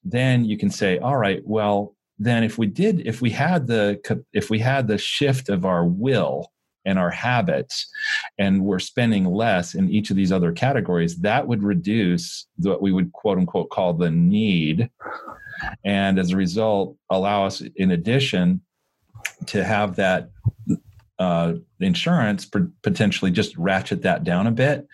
[0.03, 3.99] then you can say, all right, well, then if we did if we had the
[4.33, 6.52] if we had the shift of our will
[6.85, 7.89] and our habits
[8.37, 12.91] and we're spending less in each of these other categories that would reduce what we
[12.91, 14.89] would quote unquote call the need.
[15.83, 18.61] And as a result allow us in addition
[19.47, 20.29] to have that
[21.19, 22.49] uh, insurance
[22.81, 24.87] potentially just ratchet that down a bit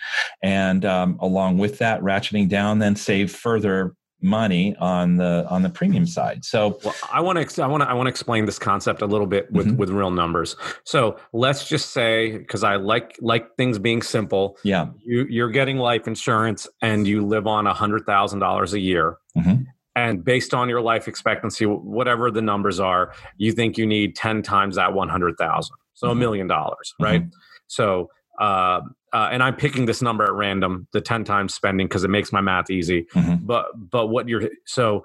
[0.44, 5.70] and um, along with that ratcheting down then save further money on the on the
[5.70, 6.44] premium side.
[6.44, 9.06] So well, I want to I want to I want to explain this concept a
[9.06, 9.78] little bit with mm-hmm.
[9.78, 10.56] with real numbers.
[10.84, 14.58] So let's just say because I like like things being simple.
[14.64, 18.80] Yeah, you you're getting life insurance and you live on a hundred thousand dollars a
[18.80, 19.18] year.
[19.38, 19.64] Mm-hmm.
[19.96, 24.42] And based on your life expectancy, whatever the numbers are, you think you need ten
[24.42, 26.20] times that one hundred thousand, so a mm-hmm.
[26.20, 27.22] million dollars, right?
[27.22, 27.30] Mm-hmm.
[27.68, 28.82] So uh,
[29.14, 32.32] uh, and I'm picking this number at random, the 10 times spending because it makes
[32.32, 33.06] my math easy.
[33.16, 33.46] Mm-hmm.
[33.46, 35.04] But but what you're so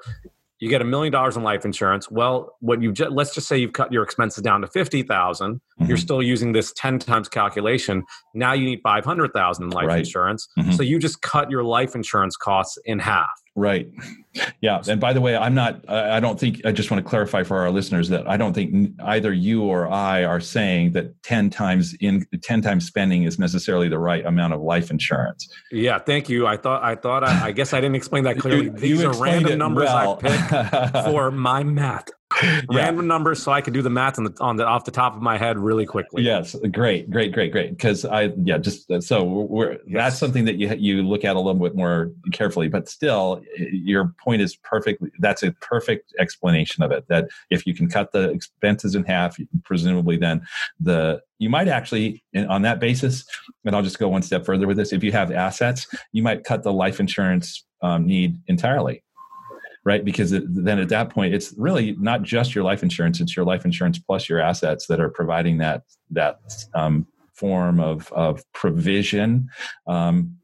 [0.60, 2.10] you get a million dollars in life insurance.
[2.10, 5.54] Well, what you just let's just say you've cut your expenses down to 50,000.
[5.54, 5.84] Mm-hmm.
[5.86, 8.04] You're still using this 10 times calculation.
[8.34, 9.98] Now you need 500,000 in life right.
[9.98, 10.48] insurance.
[10.58, 10.72] Mm-hmm.
[10.72, 13.28] So you just cut your life insurance costs in half.
[13.56, 13.88] Right.
[14.60, 14.82] Yeah.
[14.88, 17.58] And by the way, I'm not, I don't think, I just want to clarify for
[17.58, 21.94] our listeners that I don't think either you or I are saying that 10 times
[22.00, 25.48] in 10 times spending is necessarily the right amount of life insurance.
[25.70, 26.00] Yeah.
[26.00, 26.48] Thank you.
[26.48, 28.64] I thought, I thought, I, I guess I didn't explain that clearly.
[28.64, 30.18] you, These you are random numbers well.
[30.24, 32.08] I pick for my math
[32.68, 35.14] random numbers so I could do the math on the on the off the top
[35.14, 36.22] of my head really quickly.
[36.22, 37.70] Yes, great, great, great, great.
[37.70, 39.80] Because I yeah, just uh, so we're yes.
[39.92, 42.68] that's something that you you look at a little bit more carefully.
[42.68, 45.10] But still, your point is perfectly.
[45.18, 47.06] That's a perfect explanation of it.
[47.08, 50.42] That if you can cut the expenses in half, presumably then
[50.80, 53.24] the you might actually on that basis
[53.64, 56.44] and i'll just go one step further with this if you have assets you might
[56.44, 59.03] cut the life insurance um, need entirely
[59.84, 60.04] right?
[60.04, 63.44] Because it, then at that point, it's really not just your life insurance; it's your
[63.44, 66.38] life insurance plus your assets that are providing that that
[66.74, 69.48] um, form of of provision.
[69.86, 70.36] Um,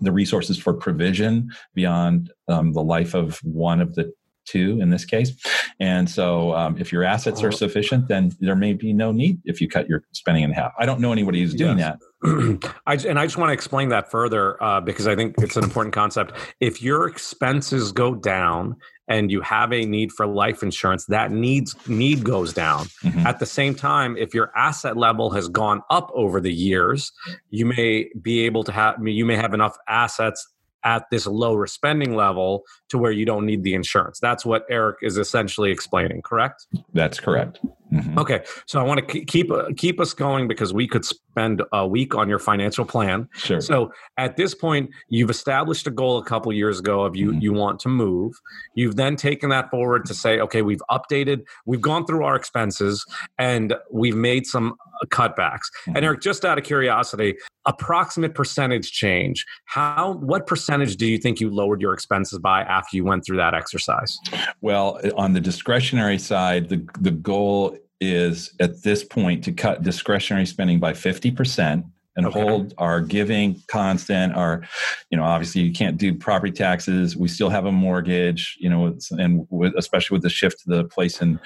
[0.00, 4.12] the resources for provision beyond um, the life of one of the
[4.46, 5.32] two in this case.
[5.80, 9.60] And so, um, if your assets are sufficient, then there may be no need if
[9.60, 10.72] you cut your spending in half.
[10.78, 11.98] I don't know anybody who's doing yes.
[11.98, 12.06] that.
[12.86, 15.64] I, and I just want to explain that further uh, because I think it's an
[15.64, 16.32] important concept.
[16.60, 18.76] If your expenses go down
[19.08, 22.86] and you have a need for life insurance, that needs need goes down.
[23.04, 23.26] Mm-hmm.
[23.26, 27.12] At the same time, if your asset level has gone up over the years,
[27.50, 30.46] you may be able to have you may have enough assets
[30.84, 34.20] at this lower spending level to where you don't need the insurance.
[34.20, 36.66] That's what Eric is essentially explaining, correct?
[36.94, 37.58] That's correct.
[37.92, 38.18] Mm-hmm.
[38.18, 41.86] Okay, so I want to keep uh, keep us going because we could spend a
[41.86, 43.28] week on your financial plan.
[43.34, 43.60] Sure.
[43.60, 47.40] So at this point, you've established a goal a couple years ago of you mm-hmm.
[47.40, 48.34] you want to move.
[48.74, 53.04] You've then taken that forward to say, okay, we've updated, we've gone through our expenses,
[53.38, 54.74] and we've made some
[55.06, 55.68] cutbacks.
[55.86, 55.96] Mm-hmm.
[55.96, 59.44] And Eric, just out of curiosity, approximate percentage change.
[59.66, 63.36] How what percentage do you think you lowered your expenses by after you went through
[63.38, 64.16] that exercise?
[64.60, 70.44] Well, on the discretionary side, the the goal is at this point to cut discretionary
[70.44, 71.84] spending by 50%
[72.16, 72.40] and okay.
[72.40, 74.66] hold our giving constant our
[75.10, 78.96] you know obviously you can't do property taxes we still have a mortgage you know
[79.12, 81.38] and with, especially with the shift to the place in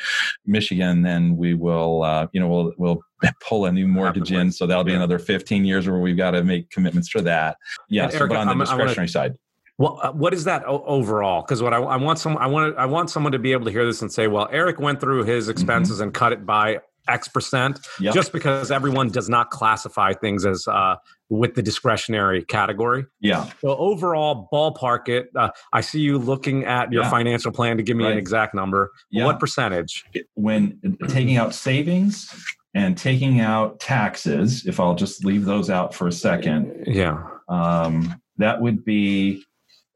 [0.46, 3.00] michigan then we will uh, you know we'll we'll
[3.46, 6.42] pull a new mortgage in so that'll be another 15 years where we've got to
[6.42, 7.56] make commitments for that
[7.88, 9.36] yeah so, but on the I'm, discretionary side
[9.78, 11.40] well, uh, what is that o- overall?
[11.40, 13.70] Because what I, I, want some, I want, I want someone to be able to
[13.70, 15.52] hear this and say, "Well, Eric went through his mm-hmm.
[15.52, 16.02] expenses mm-hmm.
[16.02, 16.80] and cut it by
[17.10, 18.14] X percent." Yep.
[18.14, 20.96] Just because everyone does not classify things as uh,
[21.30, 23.06] with the discretionary category.
[23.20, 23.50] Yeah.
[23.60, 25.30] So overall, ballpark it.
[25.34, 27.10] Uh, I see you looking at your yeah.
[27.10, 28.12] financial plan to give me right.
[28.12, 28.90] an exact number.
[29.10, 29.24] Yeah.
[29.24, 30.04] What percentage?
[30.34, 32.34] When taking out savings
[32.74, 36.84] and taking out taxes, if I'll just leave those out for a second.
[36.86, 37.24] Yeah.
[37.48, 39.44] Um, that would be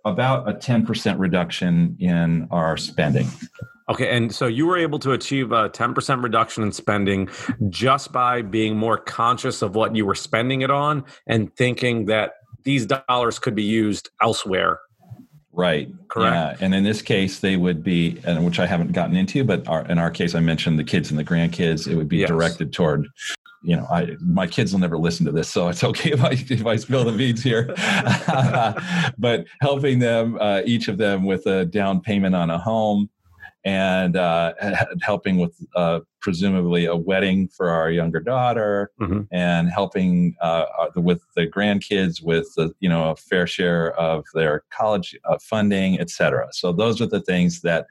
[0.05, 3.27] about a 10% reduction in our spending.
[3.89, 7.29] Okay, and so you were able to achieve a 10% reduction in spending
[7.69, 12.35] just by being more conscious of what you were spending it on and thinking that
[12.63, 14.81] these dollars could be used elsewhere.
[15.53, 15.89] Right.
[16.09, 16.61] Correct.
[16.61, 16.65] Yeah.
[16.65, 19.87] And in this case, they would be, and which I haven't gotten into, but our,
[19.87, 21.87] in our case, I mentioned the kids and the grandkids.
[21.87, 22.29] It would be yes.
[22.29, 23.07] directed toward
[23.65, 26.33] you know, I my kids will never listen to this, so it's okay if I
[26.33, 27.75] if I spill the beans here.
[29.19, 33.09] but helping them, uh, each of them, with a down payment on a home,
[33.65, 34.53] and uh,
[35.03, 39.23] helping with uh, presumably a wedding for our younger daughter, mm-hmm.
[39.31, 44.25] and helping uh, uh with the grandkids with the, you know a fair share of
[44.35, 46.49] their college uh, funding, et cetera.
[46.53, 47.87] So those are the things that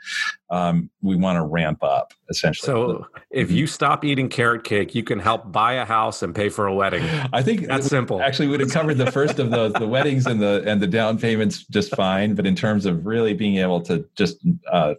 [0.50, 2.66] um, we want to ramp up essentially.
[2.66, 3.58] So if mm-hmm.
[3.58, 6.74] you stop eating carrot cake, you can help buy a house and pay for a
[6.74, 7.04] wedding.
[7.32, 8.22] I think that's simple.
[8.22, 11.18] Actually, we'd have covered the first of those, the weddings and the and the down
[11.18, 12.36] payments just fine.
[12.36, 14.38] But in terms of really being able to just
[14.72, 14.96] uh,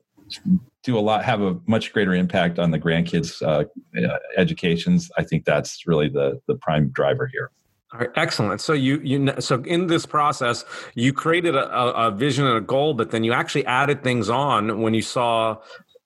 [0.82, 3.64] do a lot, have a much greater impact on the grandkids' uh,
[3.98, 5.10] uh, educations.
[5.16, 7.50] I think that's really the the prime driver here.
[7.92, 8.60] All right, excellent.
[8.60, 12.94] So you you so in this process, you created a, a vision and a goal,
[12.94, 15.58] but then you actually added things on when you saw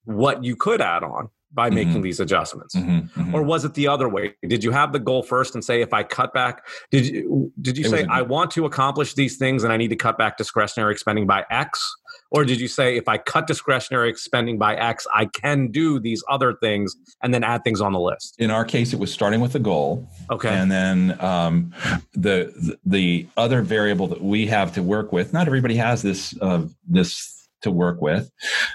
[0.04, 2.02] what you could add on by making mm-hmm.
[2.02, 3.35] these adjustments mm-hmm, mm-hmm.
[3.35, 5.94] or was it the other way did you have the goal first and say if
[5.94, 9.64] i cut back did you did you it say I want to accomplish these things
[9.64, 11.83] and i need to cut back discretionary spending by x
[12.30, 16.22] or did you say if I cut discretionary spending by X, I can do these
[16.28, 18.36] other things and then add things on the list?
[18.38, 20.08] In our case, it was starting with a goal.
[20.30, 20.48] Okay.
[20.48, 21.72] And then um,
[22.12, 25.32] the the other variable that we have to work with.
[25.32, 28.30] Not everybody has this uh, this to work with.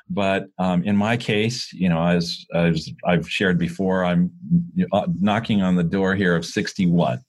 [0.10, 4.32] But um, in my case, you know, as, as I've shared before, I'm
[5.20, 7.20] knocking on the door here of 61.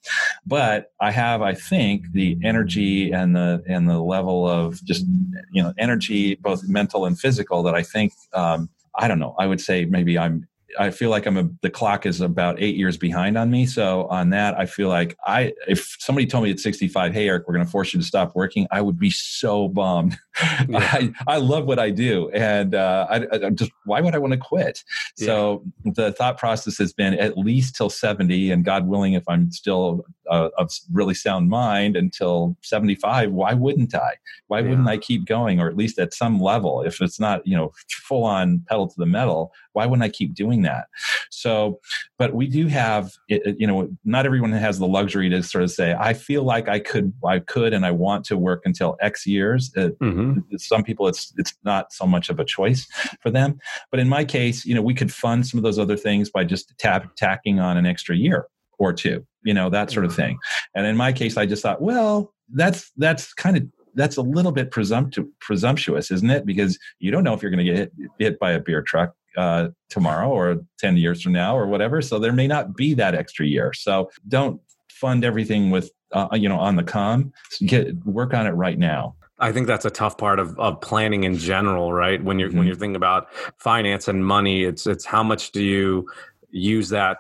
[0.47, 5.07] But I have, I think, the energy and the and the level of just
[5.53, 9.35] you know energy, both mental and physical, that I think um, I don't know.
[9.39, 10.47] I would say maybe I'm
[10.79, 13.67] I feel like I'm a, the clock is about eight years behind on me.
[13.67, 17.47] So on that, I feel like I, if somebody told me at 65, hey, Eric,
[17.47, 20.17] we're going to force you to stop working, I would be so bummed.
[20.69, 20.79] Yeah.
[20.81, 22.29] I, I love what I do.
[22.31, 24.83] And uh, I, I, just, why would I want to quit?
[25.17, 25.27] Yeah.
[25.27, 29.53] So the thought process has been at least till 70 and God willing, if I'm
[29.53, 34.15] still uh, of really sound mind until 75, why wouldn't I?
[34.49, 34.71] Why yeah.
[34.71, 35.61] wouldn't I keep going?
[35.61, 38.95] Or at least at some level, if it's not, you know, full on pedal to
[38.97, 40.87] the metal, why wouldn't I keep doing that?
[41.31, 41.81] So,
[42.19, 45.95] but we do have, you know, not everyone has the luxury to sort of say,
[45.99, 49.71] I feel like I could, I could, and I want to work until X years.
[49.77, 50.41] mm-hmm.
[50.57, 52.87] Some people, it's it's not so much of a choice
[53.21, 53.59] for them.
[53.91, 56.45] But in my case, you know, we could fund some of those other things by
[56.45, 58.47] just tap, tacking on an extra year
[58.79, 60.23] or two, you know, that sort of mm-hmm.
[60.23, 60.39] thing.
[60.75, 64.53] And in my case, I just thought, well, that's that's kind of that's a little
[64.53, 66.45] bit presumptu- presumptuous, isn't it?
[66.45, 69.15] Because you don't know if you're going to get hit, hit by a beer truck
[69.37, 72.03] uh, tomorrow or 10 years from now or whatever.
[72.03, 73.73] So there may not be that extra year.
[73.73, 74.61] So don't
[74.91, 77.33] fund everything with, uh, you know, on the com.
[77.67, 79.17] Get work on it right now.
[79.41, 82.23] I think that's a tough part of, of planning in general, right?
[82.23, 82.59] When you're mm-hmm.
[82.59, 83.29] when you're thinking about
[83.59, 86.09] finance and money, it's it's how much do you
[86.51, 87.19] use that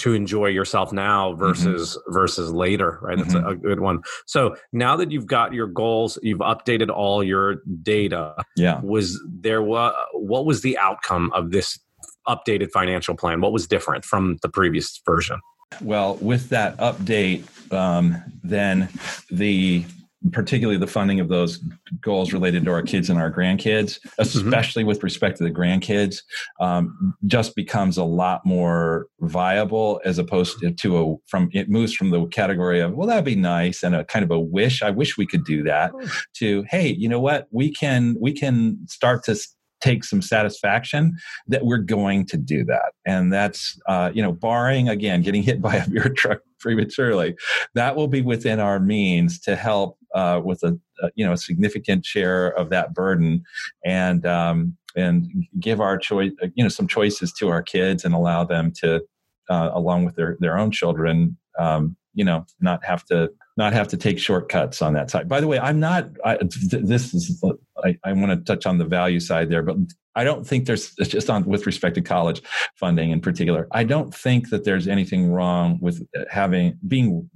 [0.00, 1.38] to enjoy yourself now mm-hmm.
[1.38, 2.12] versus mm-hmm.
[2.12, 3.46] versus later right that's mm-hmm.
[3.46, 8.34] a, good one so now that you've got your goals you've updated all your data
[8.56, 11.78] yeah was there what what was the outcome of this
[12.26, 15.38] updated financial plan what was different from the previous version
[15.82, 18.88] well with that update um, then
[19.30, 19.84] the
[20.32, 21.62] particularly the funding of those
[22.00, 24.22] goals related to our kids and our grandkids, mm-hmm.
[24.22, 24.88] especially mm-hmm.
[24.88, 26.18] with respect to the grandkids,
[26.60, 32.10] um, just becomes a lot more viable as opposed to a from it moves from
[32.10, 35.16] the category of well that'd be nice and a kind of a wish I wish
[35.16, 35.92] we could do that
[36.34, 39.36] to hey you know what we can we can start to
[39.80, 41.16] take some satisfaction
[41.46, 45.60] that we're going to do that and that's uh, you know barring again getting hit
[45.60, 47.34] by a beer truck prematurely
[47.74, 51.36] that will be within our means to help uh, with a, a, you know a
[51.36, 53.42] significant share of that burden
[53.84, 58.14] and um, and give our choice uh, you know some choices to our kids and
[58.14, 59.02] allow them to
[59.48, 63.88] uh, along with their their own children um, you know not have to not have
[63.88, 65.28] to take shortcuts on that side.
[65.28, 67.42] By the way i'm not I, this is
[67.84, 69.76] i, I want to touch on the value side there but
[70.14, 72.42] i don't think there's just on with respect to college
[72.76, 77.30] funding in particular i don't think that there's anything wrong with having being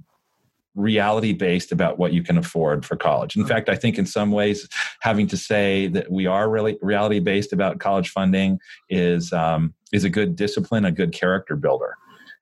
[0.75, 3.35] reality based about what you can afford for college.
[3.35, 4.67] In fact, I think in some ways,
[5.01, 8.59] having to say that we are really reality based about college funding
[8.89, 11.95] is um, is a good discipline, a good character builder.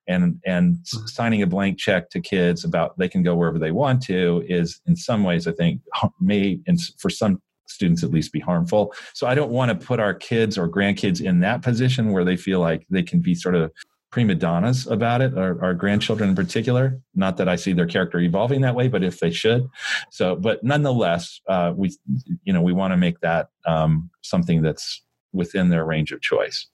[0.07, 1.05] And and mm-hmm.
[1.05, 4.81] signing a blank check to kids about they can go wherever they want to is
[4.85, 5.81] in some ways, I think,
[6.19, 8.93] may and for some students at least be harmful.
[9.13, 12.35] So I don't want to put our kids or grandkids in that position where they
[12.35, 13.71] feel like they can be sort of
[14.13, 17.01] prima donnas about it, our, our, grandchildren in particular.
[17.15, 19.67] Not that I see their character evolving that way, but if they should.
[20.11, 21.97] So, but nonetheless, uh, we,
[22.43, 25.01] you know, we want to make that um, something that's
[25.31, 26.67] within their range of choice.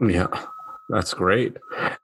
[0.00, 0.28] Yeah.
[0.88, 1.58] That's great.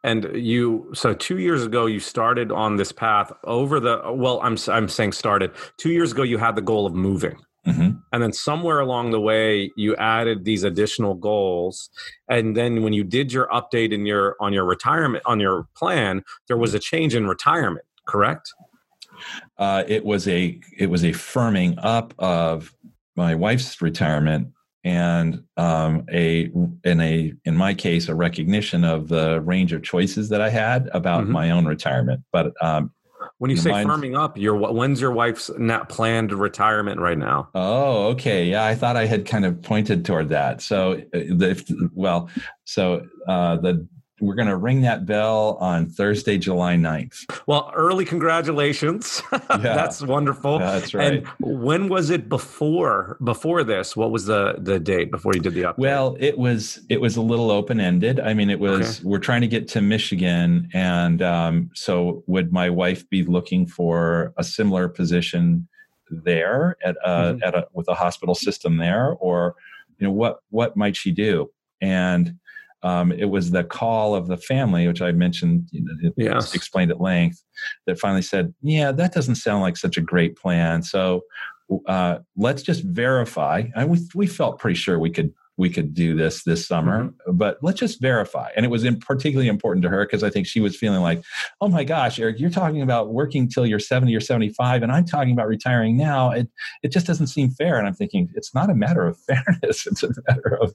[0.04, 4.58] And you so 2 years ago you started on this path over the well I'm
[4.66, 5.52] I'm saying started.
[5.78, 7.38] 2 years ago you had the goal of moving.
[7.66, 7.98] Mm-hmm.
[8.12, 11.90] And then somewhere along the way, you added these additional goals.
[12.28, 16.24] And then when you did your update in your on your retirement on your plan,
[16.48, 17.86] there was a change in retirement.
[18.06, 18.52] Correct?
[19.58, 22.74] Uh, it was a it was a firming up of
[23.14, 24.48] my wife's retirement
[24.84, 26.50] and um, a
[26.84, 30.88] in a in my case a recognition of the range of choices that I had
[30.92, 31.32] about mm-hmm.
[31.32, 32.22] my own retirement.
[32.32, 32.92] But um,
[33.42, 37.48] when you say firming up, your when's your wife's not planned retirement right now?
[37.56, 38.44] Oh, okay.
[38.44, 40.62] Yeah, I thought I had kind of pointed toward that.
[40.62, 42.30] So, if well,
[42.62, 43.84] so uh, the
[44.22, 47.42] we're going to ring that bell on Thursday, July 9th.
[47.46, 49.20] Well, early congratulations.
[49.32, 50.58] Yeah, That's wonderful.
[50.58, 51.18] That's right.
[51.18, 53.94] And when was it before before this?
[53.96, 55.78] What was the the date before you did the update?
[55.78, 58.18] Well, it was it was a little open ended.
[58.18, 59.08] I mean, it was okay.
[59.08, 64.32] we're trying to get to Michigan and um, so would my wife be looking for
[64.38, 65.68] a similar position
[66.10, 67.42] there at a, mm-hmm.
[67.42, 69.54] at a with a hospital system there or
[69.98, 71.50] you know what what might she do?
[71.80, 72.38] And
[72.82, 76.54] um, it was the call of the family, which I mentioned, you know, yes.
[76.54, 77.42] explained at length,
[77.86, 80.82] that finally said, "Yeah, that doesn't sound like such a great plan.
[80.82, 81.22] So
[81.86, 86.14] uh, let's just verify." And we we felt pretty sure we could we could do
[86.14, 87.36] this this summer, mm-hmm.
[87.36, 88.50] but let's just verify.
[88.56, 91.22] And it was in particularly important to her because I think she was feeling like,
[91.60, 95.04] oh my gosh, Eric, you're talking about working till you're 70 or 75, and I'm
[95.04, 96.30] talking about retiring now.
[96.30, 96.48] It
[96.82, 97.78] it just doesn't seem fair.
[97.78, 99.86] And I'm thinking it's not a matter of fairness.
[99.86, 100.74] It's a matter of,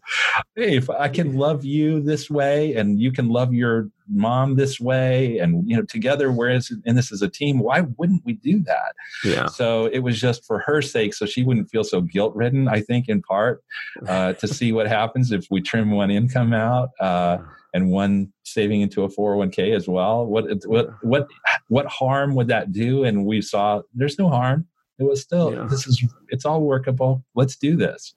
[0.56, 4.80] hey, if I can love you this way and you can love your mom this
[4.80, 8.62] way and you know together whereas in this as a team why wouldn't we do
[8.64, 8.96] that?
[9.24, 9.48] Yeah.
[9.48, 12.82] So it was just for her sake so she wouldn't feel so guilt ridden i
[12.82, 13.64] think in part
[14.08, 17.38] uh, to see what happens if we trim one income out uh,
[17.74, 20.26] and one saving into a 401k as well.
[20.26, 21.28] What what what
[21.68, 23.04] what harm would that do?
[23.04, 24.68] And we saw there's no harm.
[25.00, 25.68] It was still yeah.
[25.70, 27.24] this is it's all workable.
[27.36, 28.16] Let's do this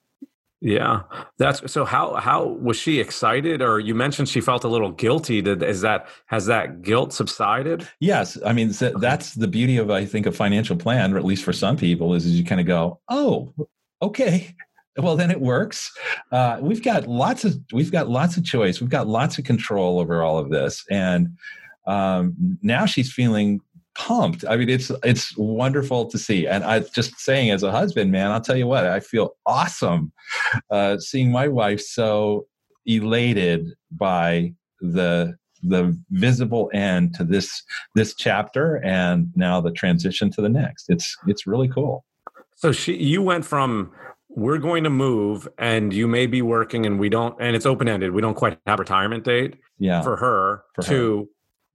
[0.61, 1.03] yeah,
[1.39, 1.87] that's so.
[1.87, 3.63] How how was she excited?
[3.63, 5.41] Or you mentioned she felt a little guilty.
[5.41, 7.89] Did is that has that guilt subsided?
[7.99, 11.45] Yes, I mean that's the beauty of I think a financial plan, or at least
[11.45, 13.55] for some people, is, is you kind of go, oh,
[14.03, 14.55] okay,
[14.99, 15.91] well then it works.
[16.31, 18.83] Uh, we've got lots of we've got lots of choice.
[18.83, 21.39] We've got lots of control over all of this, and
[21.87, 23.63] um, now she's feeling
[24.01, 24.45] pumped.
[24.49, 26.47] I mean, it's it's wonderful to see.
[26.47, 30.13] And I just saying, as a husband, man, I'll tell you what, I feel awesome
[30.71, 32.47] uh, seeing my wife so
[32.87, 37.63] elated by the the visible end to this
[37.95, 40.87] this chapter and now the transition to the next.
[40.89, 42.05] It's it's really cool.
[42.57, 43.93] So she, you went from
[44.31, 47.87] we're going to move and you may be working and we don't and it's open
[47.87, 48.13] ended.
[48.13, 49.57] We don't quite have retirement date.
[49.79, 50.01] Yeah.
[50.01, 51.25] For her for to her.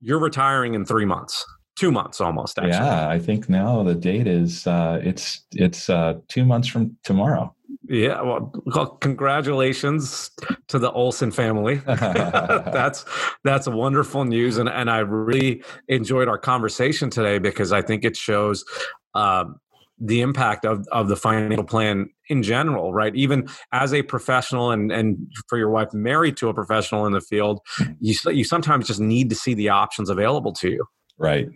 [0.01, 1.45] you're retiring in three months
[1.76, 2.71] two months almost actually.
[2.71, 7.53] yeah i think now the date is uh, it's it's uh, two months from tomorrow
[7.88, 10.32] yeah well, well congratulations
[10.67, 13.05] to the olson family that's
[13.43, 18.15] that's wonderful news and, and i really enjoyed our conversation today because i think it
[18.15, 18.63] shows
[19.13, 19.45] uh,
[19.99, 23.15] the impact of, of the financial plan in general, right?
[23.15, 25.17] Even as a professional and, and
[25.47, 27.59] for your wife married to a professional in the field,
[27.99, 30.86] you, you sometimes just need to see the options available to you.
[31.18, 31.47] Right.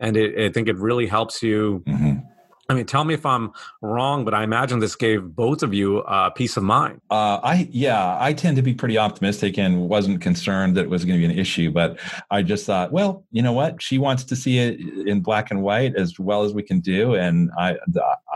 [0.00, 1.82] And it, I think it really helps you.
[1.86, 2.27] Mm-hmm.
[2.70, 6.00] I mean, tell me if I'm wrong, but I imagine this gave both of you
[6.02, 7.00] uh, peace of mind.
[7.10, 11.06] Uh, I yeah, I tend to be pretty optimistic and wasn't concerned that it was
[11.06, 11.70] going to be an issue.
[11.70, 11.98] But
[12.30, 13.80] I just thought, well, you know what?
[13.80, 17.14] She wants to see it in black and white as well as we can do,
[17.14, 17.78] and I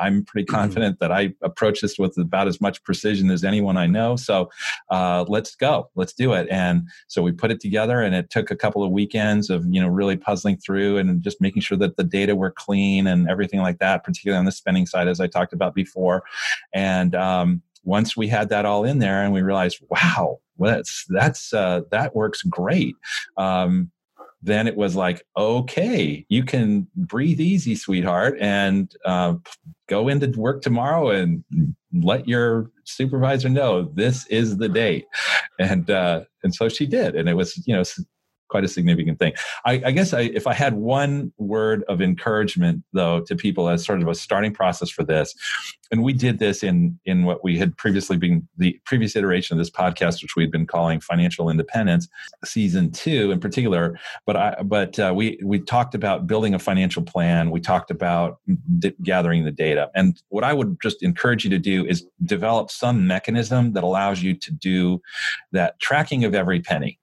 [0.00, 0.56] I'm pretty mm-hmm.
[0.56, 4.16] confident that I approach this with about as much precision as anyone I know.
[4.16, 4.48] So
[4.88, 6.48] uh, let's go, let's do it.
[6.50, 9.78] And so we put it together, and it took a couple of weekends of you
[9.78, 13.60] know really puzzling through and just making sure that the data were clean and everything
[13.60, 16.22] like that on the spending side, as I talked about before.
[16.72, 21.52] And um, once we had that all in there, and we realized, wow, that's that's
[21.52, 22.94] uh, that works great.
[23.36, 23.90] Um,
[24.42, 29.34] then it was like, okay, you can breathe easy, sweetheart, and uh,
[29.88, 31.44] go into work tomorrow and
[31.92, 35.06] let your supervisor know this is the date.
[35.60, 37.84] And uh, and so she did, and it was you know
[38.52, 39.32] quite a significant thing.
[39.64, 43.82] I, I guess I, if I had one word of encouragement, though, to people as
[43.82, 45.34] sort of a starting process for this,
[45.90, 49.58] and we did this in in what we had previously been the previous iteration of
[49.58, 52.08] this podcast, which we'd been calling Financial Independence,
[52.44, 53.98] season two in particular.
[54.26, 57.50] But I but uh, we we talked about building a financial plan.
[57.50, 58.38] We talked about
[58.78, 62.70] d- gathering the data, and what I would just encourage you to do is develop
[62.70, 65.00] some mechanism that allows you to do
[65.52, 66.98] that tracking of every penny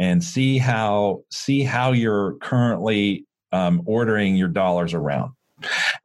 [0.00, 5.32] and see how see how you're currently um, ordering your dollars around.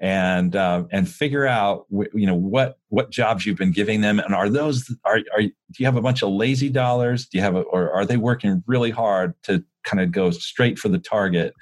[0.02, 4.36] And uh, and figure out you know what what jobs you've been giving them and
[4.36, 7.26] are those are, are do you have a bunch of lazy dollars?
[7.26, 10.78] Do you have a, or are they working really hard to kind of go straight
[10.78, 11.54] for the target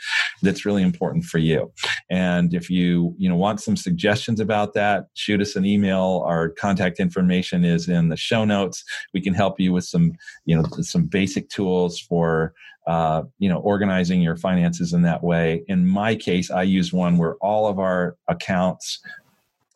[0.41, 1.71] that's really important for you.
[2.09, 6.23] And if you you know want some suggestions about that shoot us an email.
[6.25, 8.83] Our contact information is in the show notes.
[9.13, 10.13] We can help you with some
[10.45, 12.53] you know some basic tools for
[12.87, 15.63] uh, you know organizing your finances in that way.
[15.67, 18.99] In my case i use one where all of our accounts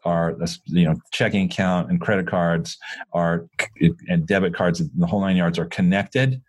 [0.07, 2.77] are you know checking account and credit cards
[3.13, 3.45] are
[4.07, 6.41] and debit cards the whole nine yards are connected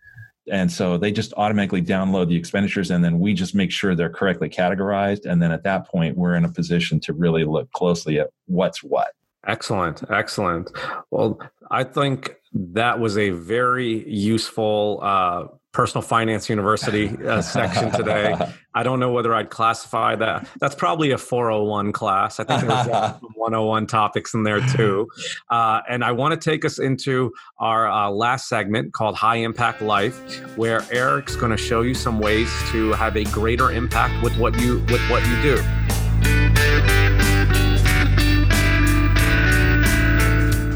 [0.51, 4.11] and so they just automatically download the expenditures and then we just make sure they're
[4.11, 5.25] correctly categorized.
[5.27, 8.83] And then at that point we're in a position to really look closely at what's
[8.83, 9.13] what.
[9.47, 10.03] Excellent.
[10.11, 10.71] Excellent.
[11.11, 11.39] Well
[11.71, 18.35] i think that was a very useful uh, personal finance university uh, section today.
[18.75, 20.49] I don't know whether I'd classify that.
[20.61, 22.41] That's probably a 401 class.
[22.41, 25.09] I think there's some 101 topics in there too.
[25.51, 29.83] Uh, and I want to take us into our uh, last segment called High Impact
[29.83, 30.17] Life,
[30.57, 34.59] where Eric's going to show you some ways to have a greater impact with what
[34.61, 35.57] you with what you do.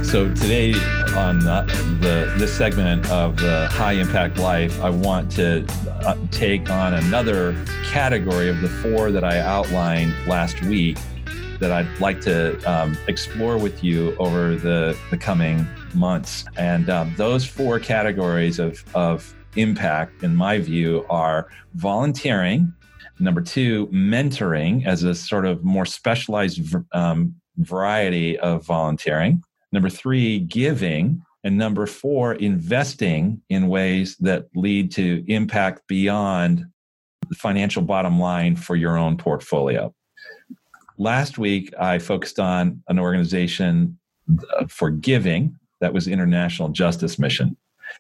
[0.05, 0.74] So today
[1.14, 1.62] on the,
[2.00, 5.66] the, this segment of the high impact life, I want to
[6.04, 10.96] uh, take on another category of the four that I outlined last week
[11.60, 16.44] that I'd like to um, explore with you over the, the coming months.
[16.56, 22.72] And um, those four categories of, of impact, in my view, are volunteering.
[23.18, 29.42] Number two, mentoring as a sort of more specialized um, variety of volunteering.
[29.73, 31.23] Number three, giving.
[31.45, 36.64] And number four, investing in ways that lead to impact beyond
[37.29, 39.93] the financial bottom line for your own portfolio.
[40.99, 43.99] Last week, I focused on an organization
[44.57, 47.57] uh, for giving that was International Justice Mission.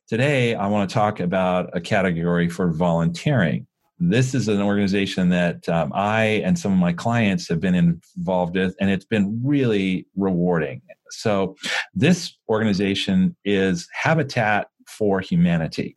[0.06, 3.66] Today, I want to talk about a category for volunteering.
[4.04, 8.56] This is an organization that um, I and some of my clients have been involved
[8.56, 10.82] with, and it's been really rewarding.
[11.10, 11.54] So,
[11.94, 15.96] this organization is Habitat for Humanity.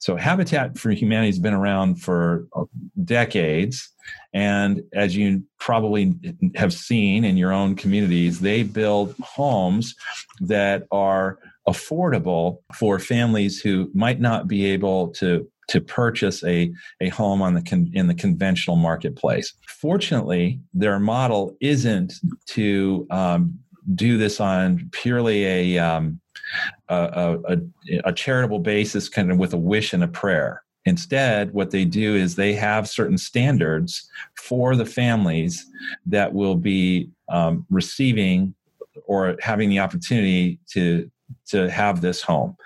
[0.00, 2.64] So, Habitat for Humanity has been around for uh,
[3.04, 3.88] decades.
[4.34, 6.14] And as you probably
[6.56, 9.94] have seen in your own communities, they build homes
[10.40, 17.08] that are affordable for families who might not be able to to purchase a, a
[17.10, 19.54] home on the con, in the conventional marketplace.
[19.66, 22.14] Fortunately, their model isn't
[22.46, 23.58] to um,
[23.94, 26.20] do this on purely a, um,
[26.88, 27.56] a, a,
[28.04, 30.62] a charitable basis, kind of with a wish and a prayer.
[30.84, 35.66] Instead, what they do is they have certain standards for the families
[36.06, 38.54] that will be um, receiving
[39.06, 41.10] or having the opportunity to
[41.46, 42.56] to have this home.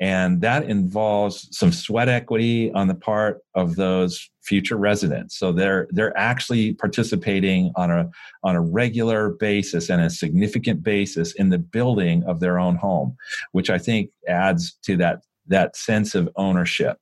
[0.00, 5.38] And that involves some sweat equity on the part of those future residents.
[5.38, 8.10] So they're they're actually participating on a
[8.42, 13.16] on a regular basis and a significant basis in the building of their own home,
[13.52, 16.98] which I think adds to that that sense of ownership.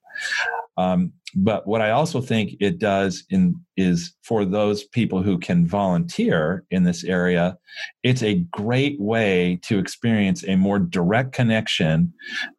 [0.76, 5.66] Um, but what I also think it does in is for those people who can
[5.66, 7.58] volunteer in this area,
[8.02, 12.12] it's a great way to experience a more direct connection,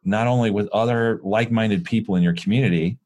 [0.04, 2.98] not only with other like-minded people in your community,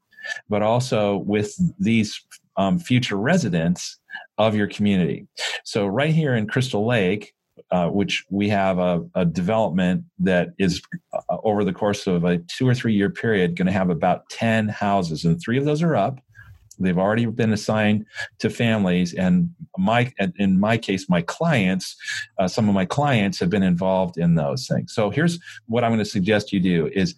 [0.50, 2.20] but also with these
[2.58, 4.00] um, future residents
[4.38, 5.28] of your community.
[5.64, 7.34] So right here in Crystal Lake,
[7.72, 10.82] uh, which we have a, a development that is
[11.14, 14.30] uh, over the course of a two or three year period going to have about
[14.30, 16.20] 10 houses, and three of those are up.
[16.80, 18.06] They've already been assigned
[18.40, 21.96] to families, and my in my case, my clients,
[22.38, 24.94] uh, some of my clients have been involved in those things.
[24.94, 27.16] So here's what I'm going to suggest you do: is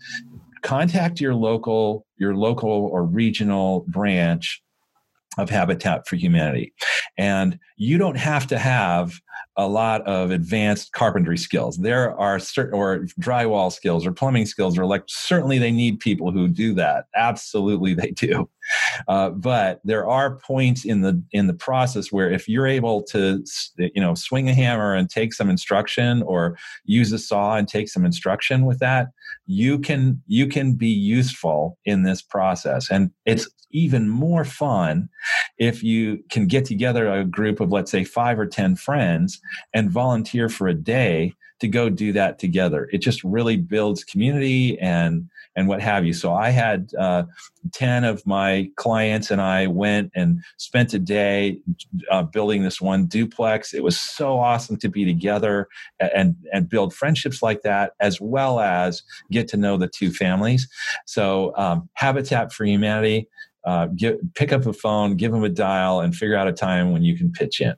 [0.63, 4.63] contact your local your local or regional branch
[5.37, 6.73] of Habitat for Humanity.
[7.17, 9.13] And you don't have to have
[9.57, 11.77] a lot of advanced carpentry skills.
[11.77, 16.31] There are certain, or drywall skills or plumbing skills, or like certainly they need people
[16.31, 17.05] who do that.
[17.15, 18.49] Absolutely they do.
[19.07, 23.43] Uh, but there are points in the in the process where if you're able to
[23.77, 27.89] you know swing a hammer and take some instruction or use a saw and take
[27.89, 29.07] some instruction with that
[29.45, 32.89] you can you can be useful in this process.
[32.89, 35.09] And it's even more fun
[35.57, 39.39] if you can get together a group of let's say 5 or 10 friends
[39.73, 44.77] and volunteer for a day to go do that together it just really builds community
[44.79, 46.13] and and what have you.
[46.13, 47.23] So I had uh,
[47.73, 51.59] 10 of my clients and I went and spent a day
[52.09, 53.73] uh, building this one duplex.
[53.73, 55.67] It was so awesome to be together
[55.99, 60.67] and, and build friendships like that, as well as get to know the two families.
[61.05, 63.27] So um, Habitat for Humanity,
[63.65, 66.93] uh, get, pick up a phone, give them a dial, and figure out a time
[66.93, 67.75] when you can pitch in.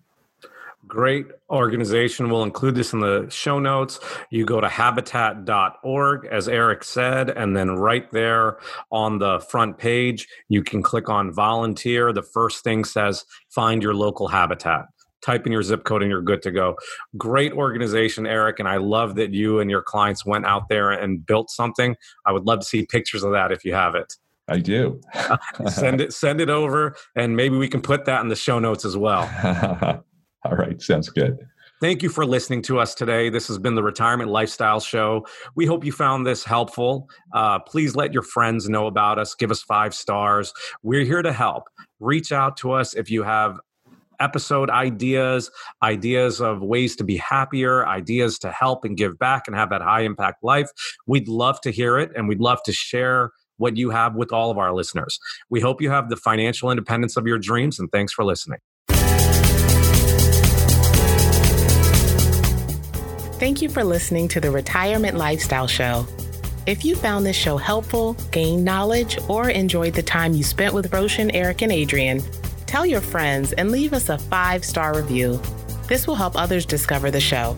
[0.87, 2.29] Great organization.
[2.29, 3.99] We'll include this in the show notes.
[4.29, 8.57] You go to habitat.org, as Eric said, and then right there
[8.91, 12.11] on the front page, you can click on volunteer.
[12.11, 14.85] The first thing says find your local habitat.
[15.21, 16.75] Type in your zip code and you're good to go.
[17.17, 18.59] Great organization, Eric.
[18.59, 21.95] And I love that you and your clients went out there and built something.
[22.25, 24.13] I would love to see pictures of that if you have it.
[24.49, 24.99] I do.
[25.69, 28.83] send it send it over and maybe we can put that in the show notes
[28.83, 30.03] as well.
[30.45, 31.37] All right, sounds good.
[31.81, 33.29] Thank you for listening to us today.
[33.29, 35.25] This has been the Retirement Lifestyle Show.
[35.55, 37.09] We hope you found this helpful.
[37.33, 39.35] Uh, please let your friends know about us.
[39.35, 40.53] Give us five stars.
[40.81, 41.65] We're here to help.
[41.99, 43.59] Reach out to us if you have
[44.19, 49.55] episode ideas, ideas of ways to be happier, ideas to help and give back and
[49.55, 50.69] have that high impact life.
[51.05, 54.51] We'd love to hear it and we'd love to share what you have with all
[54.51, 55.19] of our listeners.
[55.49, 58.59] We hope you have the financial independence of your dreams and thanks for listening.
[63.39, 66.07] Thank you for listening to the Retirement Lifestyle Show.
[66.65, 70.93] If you found this show helpful, gained knowledge, or enjoyed the time you spent with
[70.93, 72.23] Roshan, Eric, and Adrian,
[72.67, 75.41] tell your friends and leave us a five star review.
[75.87, 77.57] This will help others discover the show.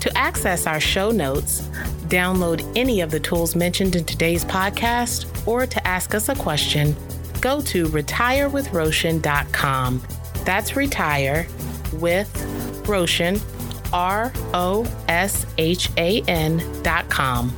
[0.00, 1.62] To access our show notes,
[2.08, 6.94] download any of the tools mentioned in today's podcast, or to ask us a question,
[7.40, 10.02] go to retirewithroshan.com.
[10.44, 11.46] That's retire
[11.94, 13.40] with Roshan,
[13.94, 17.56] R O S H A N dot com.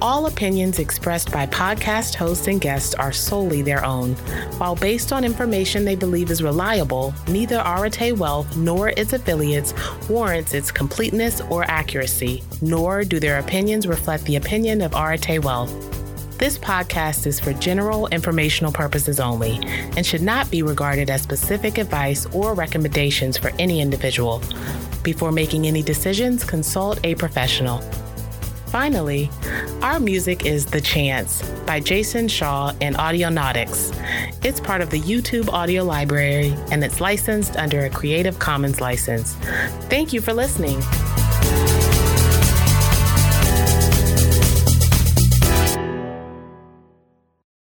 [0.00, 4.14] All opinions expressed by podcast hosts and guests are solely their own.
[4.58, 9.74] While based on information they believe is reliable, neither Arete Wealth nor its affiliates
[10.08, 15.72] warrants its completeness or accuracy, nor do their opinions reflect the opinion of Arete Wealth.
[16.38, 19.58] This podcast is for general informational purposes only
[19.96, 24.42] and should not be regarded as specific advice or recommendations for any individual.
[25.02, 27.78] Before making any decisions, consult a professional.
[28.66, 29.30] Finally,
[29.80, 33.96] our music is The Chance by Jason Shaw and Audionautix.
[34.44, 39.32] It's part of the YouTube audio library and it's licensed under a Creative Commons license.
[39.88, 40.82] Thank you for listening.